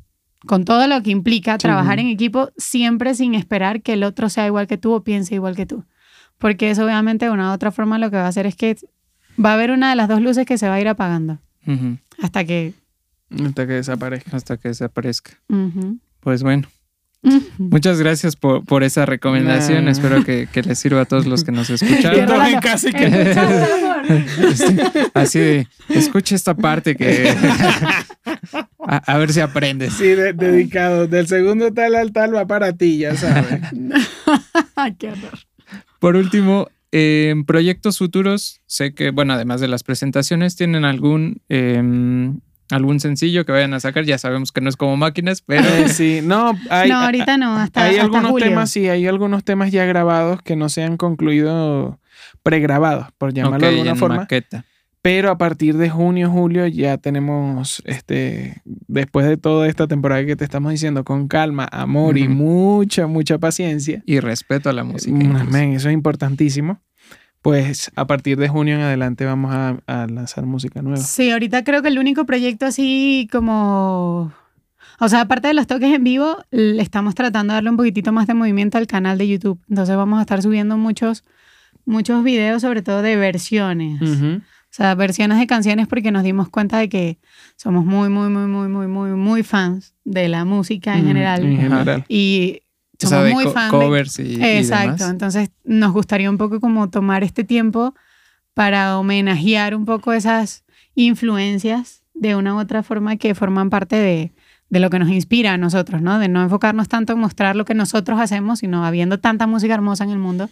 [0.45, 4.45] con todo lo que implica trabajar en equipo, siempre sin esperar que el otro sea
[4.45, 5.83] igual que tú o piense igual que tú.
[6.37, 8.77] Porque eso obviamente de una u otra forma lo que va a hacer es que
[9.43, 11.39] va a haber una de las dos luces que se va a ir apagando.
[12.21, 12.73] Hasta que...
[13.43, 14.37] Hasta que desaparezca.
[14.37, 15.31] Hasta que desaparezca.
[16.21, 16.67] Pues bueno,
[17.57, 19.88] Muchas gracias por, por esa recomendación.
[19.88, 22.30] Espero que, que, les sirva a todos los que nos escucharon.
[25.13, 27.34] Así de, escucha esta parte que...
[28.80, 29.93] a, ver si aprendes.
[29.93, 31.07] Sí, dedicado.
[31.07, 33.61] Del segundo tal al tal va para ti, ya sabes.
[34.99, 35.39] Qué horror.
[35.99, 42.39] Por último, en proyectos futuros, sé que, bueno, además de las presentaciones, ¿tienen algún em,
[42.72, 44.05] algún sencillo que vayan a sacar.
[44.05, 45.88] Ya sabemos que no es como máquinas, pero.
[45.88, 47.86] sí, no, hay, no, ahorita no, hasta.
[47.86, 51.99] Hay algunos temas, sí, hay algunos temas ya grabados que no se han concluido
[52.43, 54.18] pregrabados, por llamarlo de alguna forma.
[54.18, 54.66] Maqueta.
[55.01, 60.36] Pero a partir de junio, julio ya tenemos, este, después de toda esta temporada que
[60.36, 64.01] te estamos diciendo, con calma, amor y mucha, mucha paciencia.
[64.07, 65.16] Y respeto a la música.
[65.16, 66.82] Amén, eso es importantísimo
[67.45, 70.97] pues a partir de junio en adelante vamos a, lanzar música nueva.
[70.97, 74.33] Sí, ahorita creo que el único proyecto así como...
[74.99, 78.11] O sea, aparte de los toques en vivo, le estamos tratando de darle un poquitito
[78.11, 79.61] más de movimiento al canal de YouTube.
[79.69, 81.23] Entonces vamos a estar subiendo muchos,
[81.85, 84.01] muchos videos, sobre todo de versiones.
[84.01, 84.41] O
[84.71, 87.19] sea, versiones de canciones porque nos dimos cuenta de que
[87.57, 91.45] somos muy, muy, muy, muy, muy, muy, muy fans de la música en general.
[91.45, 92.05] En general.
[92.09, 92.63] Y
[92.99, 97.93] somos muy fans covers y, Exacto, entonces nos gustaría un poco como tomar este tiempo
[98.53, 100.63] para homenajear un poco esas
[100.95, 104.33] influencias de una u otra forma que forman parte de,
[104.69, 106.19] de lo que nos inspira a nosotros, ¿no?
[106.19, 110.05] De no enfocarnos tanto en mostrar lo que nosotros hacemos, sino habiendo tanta música hermosa
[110.05, 110.49] en el mundo,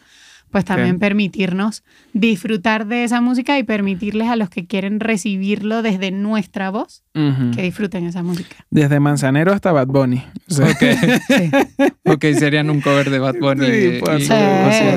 [0.54, 1.84] pues también permitirnos
[2.14, 7.64] disfrutar de esa música y permitirles a los que quieren recibirlo desde nuestra voz que
[7.64, 8.56] disfruten esa música.
[8.70, 10.24] Desde Manzanero hasta Bad Bunny.
[12.06, 13.66] ok, serían un cover de Bad Bunny.
[13.66, 14.22] Sí, por,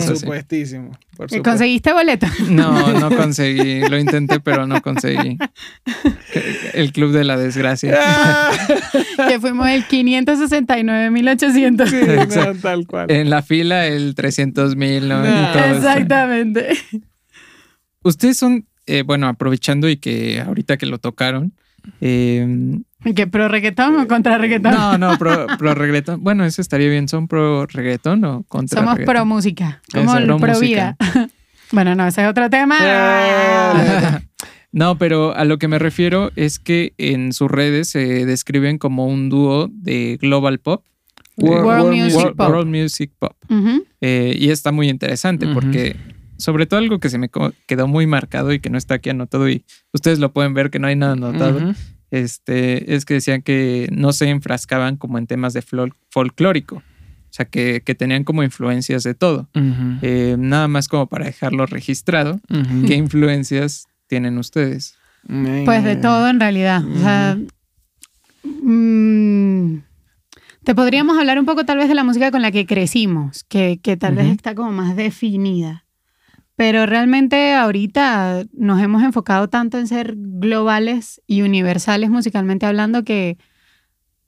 [0.02, 0.90] supuestísimo.
[1.42, 2.26] ¿Conseguiste boleto?
[2.50, 3.80] No, no conseguí.
[3.88, 5.38] Lo intenté, pero no conseguí.
[6.74, 7.98] El Club de la Desgracia.
[9.28, 11.88] que fuimos el 569.800.
[11.88, 13.10] Sí, tal cual.
[13.10, 15.24] En la fila el 300.000, ¿no?
[15.76, 16.76] Exactamente.
[18.02, 21.52] Ustedes son, eh, bueno, aprovechando y que ahorita que lo tocaron,
[22.00, 22.46] eh,
[23.14, 24.72] ¿Qué pro reggaetón o contra reggaetón?
[24.72, 26.22] No, no, pro, reggaetón.
[26.22, 27.08] Bueno, eso estaría bien.
[27.08, 29.80] ¿Son pro reggaetón o contra Somos pro música.
[29.92, 30.96] Como el pro, vida.
[31.72, 32.76] bueno, no, ese es otro tema.
[34.72, 39.06] no, pero a lo que me refiero es que en sus redes se describen como
[39.06, 40.84] un dúo de global pop.
[41.38, 42.48] World, Music Pop.
[42.48, 43.36] World Music Pop.
[44.00, 45.96] Eh, y está muy interesante porque
[46.38, 47.30] sobre todo algo que se me
[47.66, 50.78] quedó muy marcado y que no está aquí anotado y ustedes lo pueden ver que
[50.78, 51.74] no hay nada anotado,
[52.22, 55.62] este, es que decían que no se enfrascaban como en temas de
[56.10, 56.76] folclórico.
[56.76, 59.48] O sea, que, tenían como influencias de todo.
[60.00, 62.40] Eh, nada más como para dejarlo registrado.
[62.86, 64.96] ¿Qué influencias tienen ustedes?
[65.64, 66.82] Pues de todo en realidad.
[66.84, 67.38] O sea,
[68.62, 69.82] mm,
[70.64, 73.80] te podríamos hablar un poco tal vez de la música con la que crecimos, que,
[73.82, 75.85] que tal vez está como más definida.
[76.56, 83.36] Pero realmente ahorita nos hemos enfocado tanto en ser globales y universales musicalmente hablando que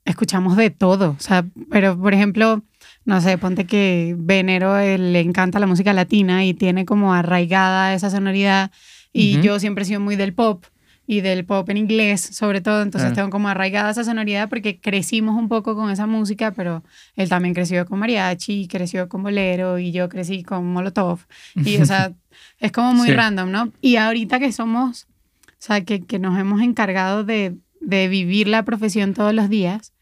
[0.05, 1.11] escuchamos de todo.
[1.11, 2.63] O sea, pero por ejemplo,
[3.05, 7.93] no sé, ponte que Venero eh, le encanta la música latina y tiene como arraigada
[7.93, 8.71] esa sonoridad
[9.11, 10.63] y yo siempre he sido muy del pop
[11.11, 12.83] y del pop en inglés, sobre todo.
[12.83, 16.83] Entonces tengo como arraigada esa sonoridad porque crecimos un poco con esa música, pero
[17.15, 21.21] él también creció con mariachi, creció con bolero y yo crecí con molotov.
[21.55, 22.13] Y, o sea,
[22.59, 23.73] es como muy random, ¿no?
[23.81, 25.07] Y ahorita que somos,
[25.47, 29.93] o sea, que, que nos hemos encargado de, de vivir la profesión todos los días,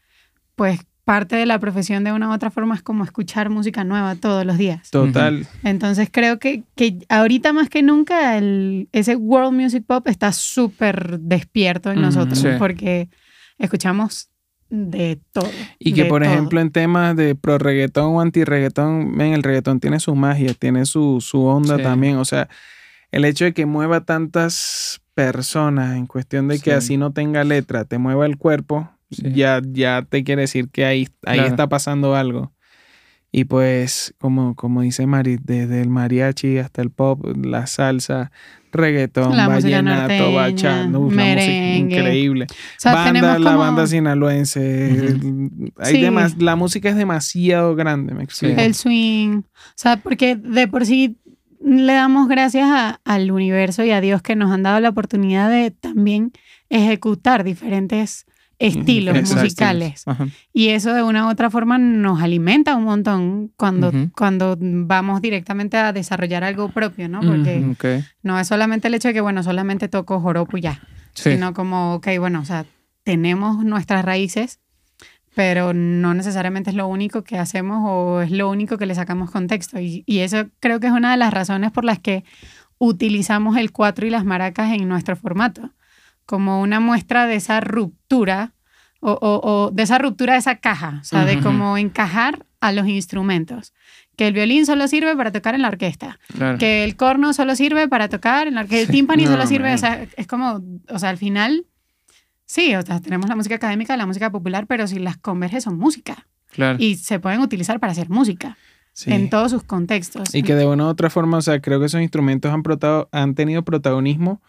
[0.56, 4.14] pues parte de la profesión de una u otra forma es como escuchar música nueva
[4.16, 4.90] todos los días.
[4.90, 5.46] Total.
[5.64, 11.18] Entonces creo que, que ahorita más que nunca el, ese World Music Pop está súper
[11.18, 13.08] despierto en nosotros porque
[13.56, 14.28] escuchamos
[14.68, 15.48] de todo.
[15.78, 19.80] Y que por ejemplo en temas de pro reggaetón o anti reggaetón, ven, el reggaetón
[19.80, 22.18] tiene su magia, tiene su, su onda también.
[22.18, 22.50] O sea,
[23.12, 27.86] el hecho de que mueva tantas personas en cuestión de que así no tenga letra,
[27.86, 32.52] te mueva el cuerpo, ya, ya te quiere decir que ahí, ahí está pasando algo.
[33.30, 38.32] Y pues, como, como dice Mari, desde el mariachi hasta el pop, la salsa,
[38.72, 42.46] reggaetón, vallenato, la música increíble.
[42.82, 45.18] banda, La banda sinaloense.
[45.76, 48.58] hay la música es demasiado grande, me explico.
[48.58, 49.40] El swing.
[49.40, 51.18] O sea, porque de por sí
[51.60, 55.70] le damos gracias al universo y a Dios que nos han dado la oportunidad de
[55.70, 56.32] también
[56.70, 58.26] ejecutar diferentes
[58.58, 60.04] estilos musicales.
[60.52, 65.76] Y eso de una u otra forma nos alimenta un montón cuando, cuando vamos directamente
[65.76, 67.20] a desarrollar algo propio, ¿no?
[67.20, 67.64] Porque
[68.22, 70.80] no es solamente el hecho de que, bueno, solamente toco joropo y ya,
[71.14, 72.66] sino como, ok, bueno, o sea,
[73.04, 74.60] tenemos nuestras raíces,
[75.34, 79.30] pero no necesariamente es lo único que hacemos o es lo único que le sacamos
[79.30, 79.78] contexto.
[79.78, 82.24] Y, y eso creo que es una de las razones por las que
[82.78, 85.70] utilizamos el cuatro y las maracas en nuestro formato
[86.28, 88.52] como una muestra de esa ruptura
[89.00, 92.86] o, o, de esa ruptura de esa caja, o sea, de cómo encajar a los
[92.86, 93.72] instrumentos.
[94.14, 96.18] Que el violín solo sirve para tocar en la orquesta,
[96.58, 99.78] que el corno solo sirve para tocar en la orquesta, el timpani solo sirve, o
[99.78, 101.64] sea, es como, o sea, al final,
[102.44, 105.78] sí, o sea, tenemos la música académica, la música popular, pero si las converges son
[105.78, 106.26] música.
[106.78, 108.58] Y se pueden utilizar para hacer música.
[109.06, 110.34] en todos sus contextos.
[110.34, 112.62] Y que de una u otra forma, o sea, creo que esos instrumentos han,
[113.12, 114.42] han tenido protagonismo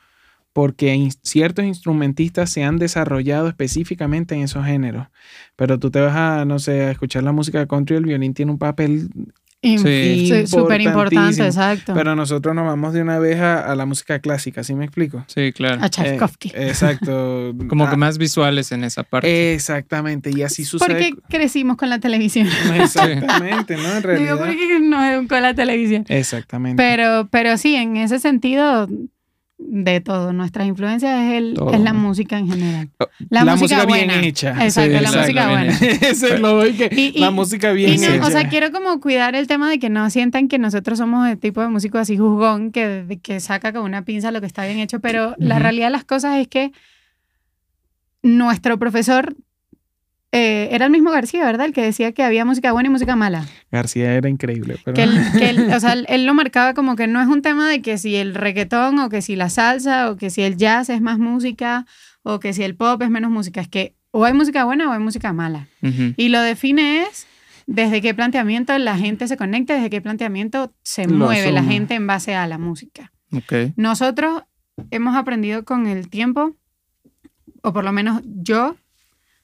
[0.54, 5.08] porque ciertos instrumentistas se han desarrollado específicamente en esos géneros.
[5.56, 8.52] Pero tú te vas a, no sé, a escuchar la música country, el violín tiene
[8.52, 9.10] un papel
[9.62, 11.94] Sí, súper importante, exacto.
[11.94, 15.26] Pero nosotros nos vamos de una vez a, la música clásica, ¿sí me explico?
[15.28, 15.84] Sí, claro.
[15.84, 16.50] A Tchaikovsky.
[16.50, 17.54] Eh, exacto.
[17.68, 19.54] Como que ah, más visuales en esa parte.
[19.54, 20.88] Exactamente, y así sucede.
[20.88, 22.48] Porque crecimos con la televisión.
[22.76, 23.98] Exactamente, ¿no?
[23.98, 24.36] En realidad.
[24.36, 26.06] Digo, porque no con la televisión.
[26.08, 26.82] Exactamente.
[26.82, 28.88] Pero, pero sí, en ese sentido,
[29.60, 30.34] de todo.
[30.34, 32.90] Nuestra influencia es, el, es la música en general.
[32.98, 34.66] Oh, la, música, bien hecha.
[34.66, 35.74] Exacto, la música buena.
[36.02, 38.26] Eso es lo que la música bien hecha.
[38.26, 41.38] O sea, quiero como cuidar el tema de que no sientan que nosotros somos el
[41.38, 44.80] tipo de músico así juzgón que, que saca con una pinza lo que está bien
[44.80, 46.72] hecho, pero la realidad de las cosas es que
[48.24, 49.36] nuestro profesor
[50.32, 51.66] eh, era el mismo García, ¿verdad?
[51.66, 53.46] El que decía que había música buena y música mala.
[53.72, 54.78] García era increíble.
[54.86, 54.96] Pero...
[54.96, 55.04] Que,
[55.50, 58.16] él, o sea, él lo marcaba como que no es un tema de que si
[58.16, 61.86] el reggaetón o que si la salsa o que si el jazz es más música
[62.22, 63.62] o que si el pop es menos música.
[63.62, 65.68] Es que o hay música buena o hay música mala.
[66.18, 67.28] Y lo define es
[67.66, 72.08] desde qué planteamiento la gente se conecta, desde qué planteamiento se mueve la gente en
[72.08, 73.12] base a la música.
[73.32, 73.74] Okay.
[73.76, 74.44] Nosotros
[74.90, 76.56] hemos aprendido con el tiempo,
[77.62, 78.76] o por lo menos yo,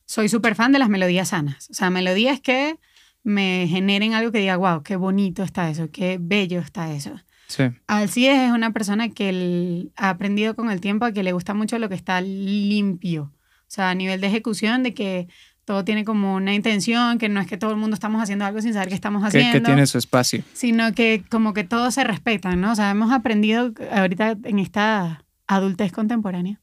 [0.06, 1.70] soy súper fan de las melodías sanas.
[1.70, 2.78] O sea, melodías que
[3.24, 7.20] me generen algo que diga, wow, qué bonito está eso, qué bello está eso.
[7.48, 7.64] Sí.
[7.88, 11.78] Alcides es una persona que ha aprendido con el tiempo a que le gusta mucho
[11.80, 13.34] lo que está limpio.
[13.62, 15.28] O sea, a nivel de ejecución, de que
[15.66, 18.62] todo tiene como una intención, que no es que todo el mundo estamos haciendo algo
[18.62, 19.52] sin saber qué estamos haciendo.
[19.52, 20.44] Que, tiene su espacio.
[20.54, 22.72] Sino que como que todos se respetan, ¿no?
[22.72, 26.62] O sea, hemos aprendido ahorita en esta adultez contemporánea,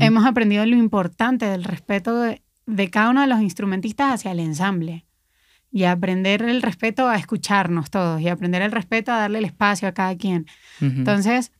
[0.00, 4.40] hemos aprendido lo importante del respeto de, de cada uno de los instrumentistas hacia el
[4.40, 5.06] ensamble
[5.72, 9.88] y aprender el respeto a escucharnos todos y aprender el respeto a darle el espacio
[9.88, 10.46] a cada quien.
[10.80, 11.50] Entonces,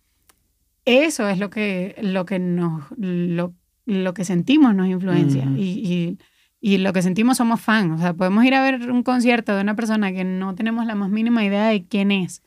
[0.84, 6.18] eso es lo que, lo que, nos, lo, que sentimos nos influencia y,
[6.60, 7.98] y, lo que sentimos somos fans.
[7.98, 10.94] O sea, podemos ir a ver un concierto de una persona que no tenemos la
[10.94, 12.42] más mínima idea de quién es,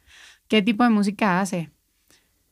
[0.47, 1.71] qué tipo de música hace.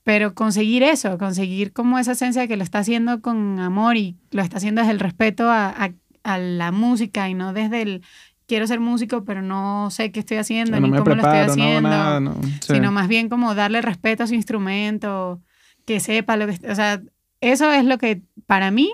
[0.04, 4.18] Pero conseguir eso, conseguir como esa esencia de que lo está haciendo con amor y
[4.32, 5.92] lo está haciendo desde el respeto a,
[6.24, 8.04] a, la música y no desde el
[8.46, 12.92] quiero ser músico, pero no sé qué estoy haciendo ni cómo lo estoy haciendo, sino
[12.92, 15.42] más bien como darle respeto a su instrumento,
[15.86, 16.60] que sepa lo que...
[16.70, 17.02] O sea,
[17.42, 18.94] eso es lo que para mí,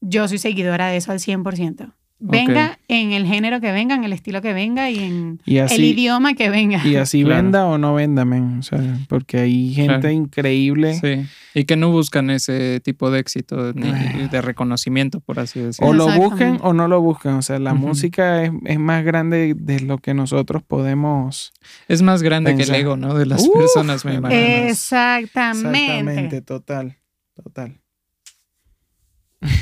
[0.00, 1.92] yo soy seguidora de eso al 100%.
[2.18, 6.34] Venga en el género que venga, en el estilo que venga y en el idioma
[6.34, 6.86] que venga.
[6.86, 8.24] Y así venda o no venda,
[8.58, 10.94] O sea, porque hay gente increíble.
[10.94, 11.26] Sí.
[11.54, 13.90] Y que no buscan ese tipo de éxito ni
[14.28, 15.90] de reconocimiento, por así decirlo.
[15.90, 17.32] O lo busquen o no lo busquen.
[17.32, 21.52] O sea, la música es, más grande de lo que nosotros podemos.
[21.88, 23.14] Es más grande que el ego, ¿no?
[23.14, 24.40] De las personas, me imagino.
[24.40, 25.68] Exactamente.
[25.68, 26.96] Exactamente, total.
[27.34, 27.80] Total.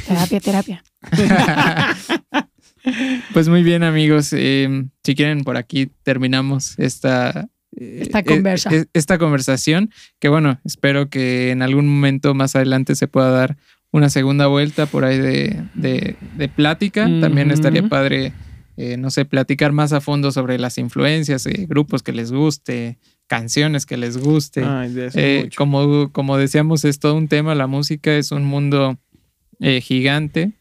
[0.07, 0.84] Terapia, terapia.
[3.32, 4.32] pues muy bien, amigos.
[4.32, 8.74] Eh, si quieren, por aquí terminamos esta, eh, esta, conversa.
[8.74, 9.90] E, esta conversación.
[10.18, 13.57] Que bueno, espero que en algún momento más adelante se pueda dar
[13.90, 17.05] una segunda vuelta por ahí de, plática.
[17.20, 18.32] También estaría padre,
[18.76, 22.98] eh, no sé, platicar más a fondo sobre las influencias, grupos que les guste,
[23.28, 24.64] canciones que les guste.
[25.57, 27.55] como, como decíamos, es todo un tema.
[27.55, 28.98] La música es un mundo
[29.61, 30.55] gigante.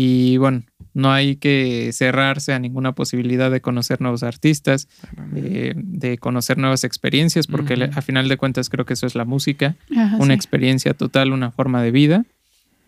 [0.00, 0.62] Y bueno,
[0.94, 4.86] no hay que cerrarse a ninguna posibilidad de conocer nuevos artistas,
[5.34, 9.24] eh, de conocer nuevas experiencias, porque a final de cuentas creo que eso es la
[9.24, 9.74] música,
[10.20, 12.24] una experiencia total, una forma de vida.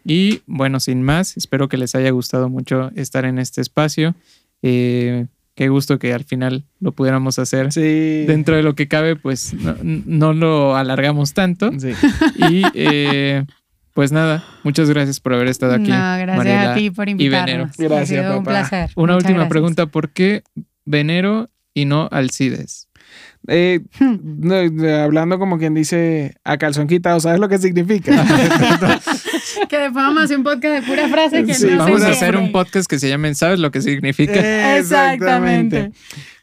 [0.04, 4.14] Y bueno, sin más, espero que les haya gustado mucho estar en este espacio.
[4.62, 7.72] Eh, qué gusto que al final lo pudiéramos hacer.
[7.72, 9.52] Dentro de lo que cabe, pues
[9.82, 11.72] no, lo alargamos tanto.
[11.72, 13.44] Y eh,
[13.94, 15.90] pues nada, muchas gracias por haber estado aquí.
[15.90, 17.76] No, gracias a ti por invitarnos.
[17.76, 18.90] Gracias, ha sido un placer.
[18.96, 20.42] Una última pregunta, ¿por qué
[20.84, 22.88] Venero y no Alcides?
[23.48, 23.80] Eh,
[25.02, 28.12] hablando como quien dice a calzón quitado, ¿sabes lo que significa?
[29.68, 32.36] que después vamos a hacer un podcast de puras frases que no Vamos a hacer
[32.36, 34.76] un podcast que se llame ¿Sabes lo que significa?
[34.78, 35.92] Exactamente.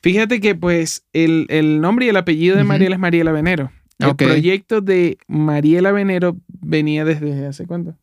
[0.02, 3.72] Fíjate que pues el, el nombre y el apellido de Mariela es Mariela Venero.
[4.00, 7.96] El proyecto de Mariela Venero venía desde hace cuánto?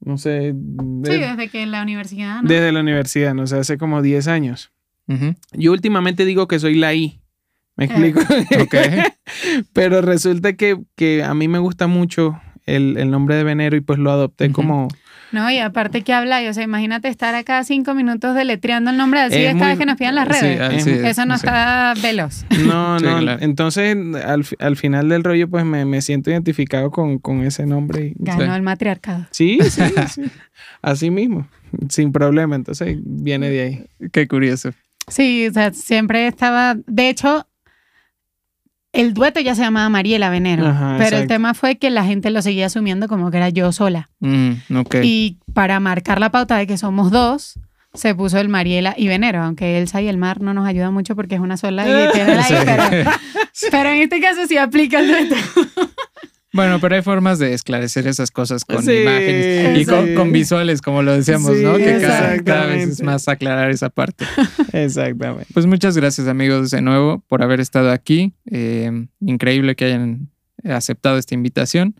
[0.00, 0.52] no sé.
[0.52, 2.42] sí, desde que en la universidad.
[2.42, 2.48] ¿no?
[2.48, 4.70] Desde la universidad, no sé, hace como 10 años.
[5.52, 7.20] Yo últimamente digo que soy la I.
[7.76, 8.20] ¿Me explico?
[9.72, 13.80] Pero resulta que, que, a mí me gusta mucho el, el, nombre de Venero y
[13.80, 14.88] pues lo adopté como
[15.32, 19.20] no, y aparte que habla, o sea, imagínate estar acá cinco minutos deletreando el nombre
[19.20, 20.86] así cada vez que nos pidan las redes.
[20.86, 22.44] Eso no está veloz.
[22.66, 23.32] No, no.
[23.40, 23.96] Entonces,
[24.58, 28.12] al, final del rollo, pues me, siento identificado con, ese nombre.
[28.16, 29.26] Ganó el matriarcado.
[29.30, 29.82] Sí, sí,
[30.14, 30.22] sí.
[30.82, 31.48] Así mismo,
[31.88, 32.56] sin problema.
[32.56, 33.86] Entonces, viene de ahí.
[34.12, 34.72] Qué curioso.
[35.08, 36.76] Sí, o sea, siempre estaba.
[36.86, 37.46] De hecho,
[38.92, 42.40] el dueto ya se llamaba Mariela Venero, pero el tema fue que la gente lo
[42.42, 44.08] seguía asumiendo como que era yo sola.
[44.20, 44.52] Mm,
[45.02, 47.58] y para marcar la pauta de que somos dos,
[47.96, 51.16] se puso el Mariela y Venero, aunque Elsa y el mar no nos ayuda mucho
[51.16, 53.10] porque es una sola y tiene la pero,
[53.70, 55.34] pero, en este caso sí aplica el dueto.
[56.52, 61.12] Bueno, pero hay formas de esclarecer esas cosas con imágenes y con, visuales, como lo
[61.12, 61.76] decíamos, ¿no?
[61.76, 62.00] Que
[62.44, 64.24] cada, vez es más aclarar esa parte.
[64.72, 65.46] Exactamente.
[65.52, 68.32] Pues muchas gracias, amigos, de nuevo por haber estado aquí.
[68.50, 70.30] Eh, increíble que hayan
[70.64, 71.94] aceptado esta invitación.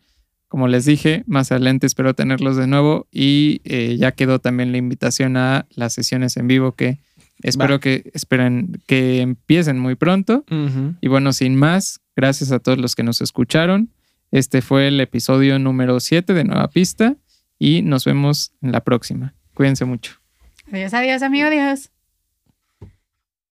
[0.49, 4.79] Como les dije, más adelante espero tenerlos de nuevo y eh, ya quedó también la
[4.79, 7.01] invitación a las sesiones en vivo que
[7.43, 10.45] espero que esperen que empiecen muy pronto.
[11.01, 13.91] Y bueno, sin más, gracias a todos los que nos escucharon.
[14.31, 17.17] Este fue el episodio número 7 de Nueva Pista
[17.59, 19.35] y nos vemos en la próxima.
[19.55, 20.21] Cuídense mucho.
[20.71, 21.91] Adiós, adiós, amigo, adiós.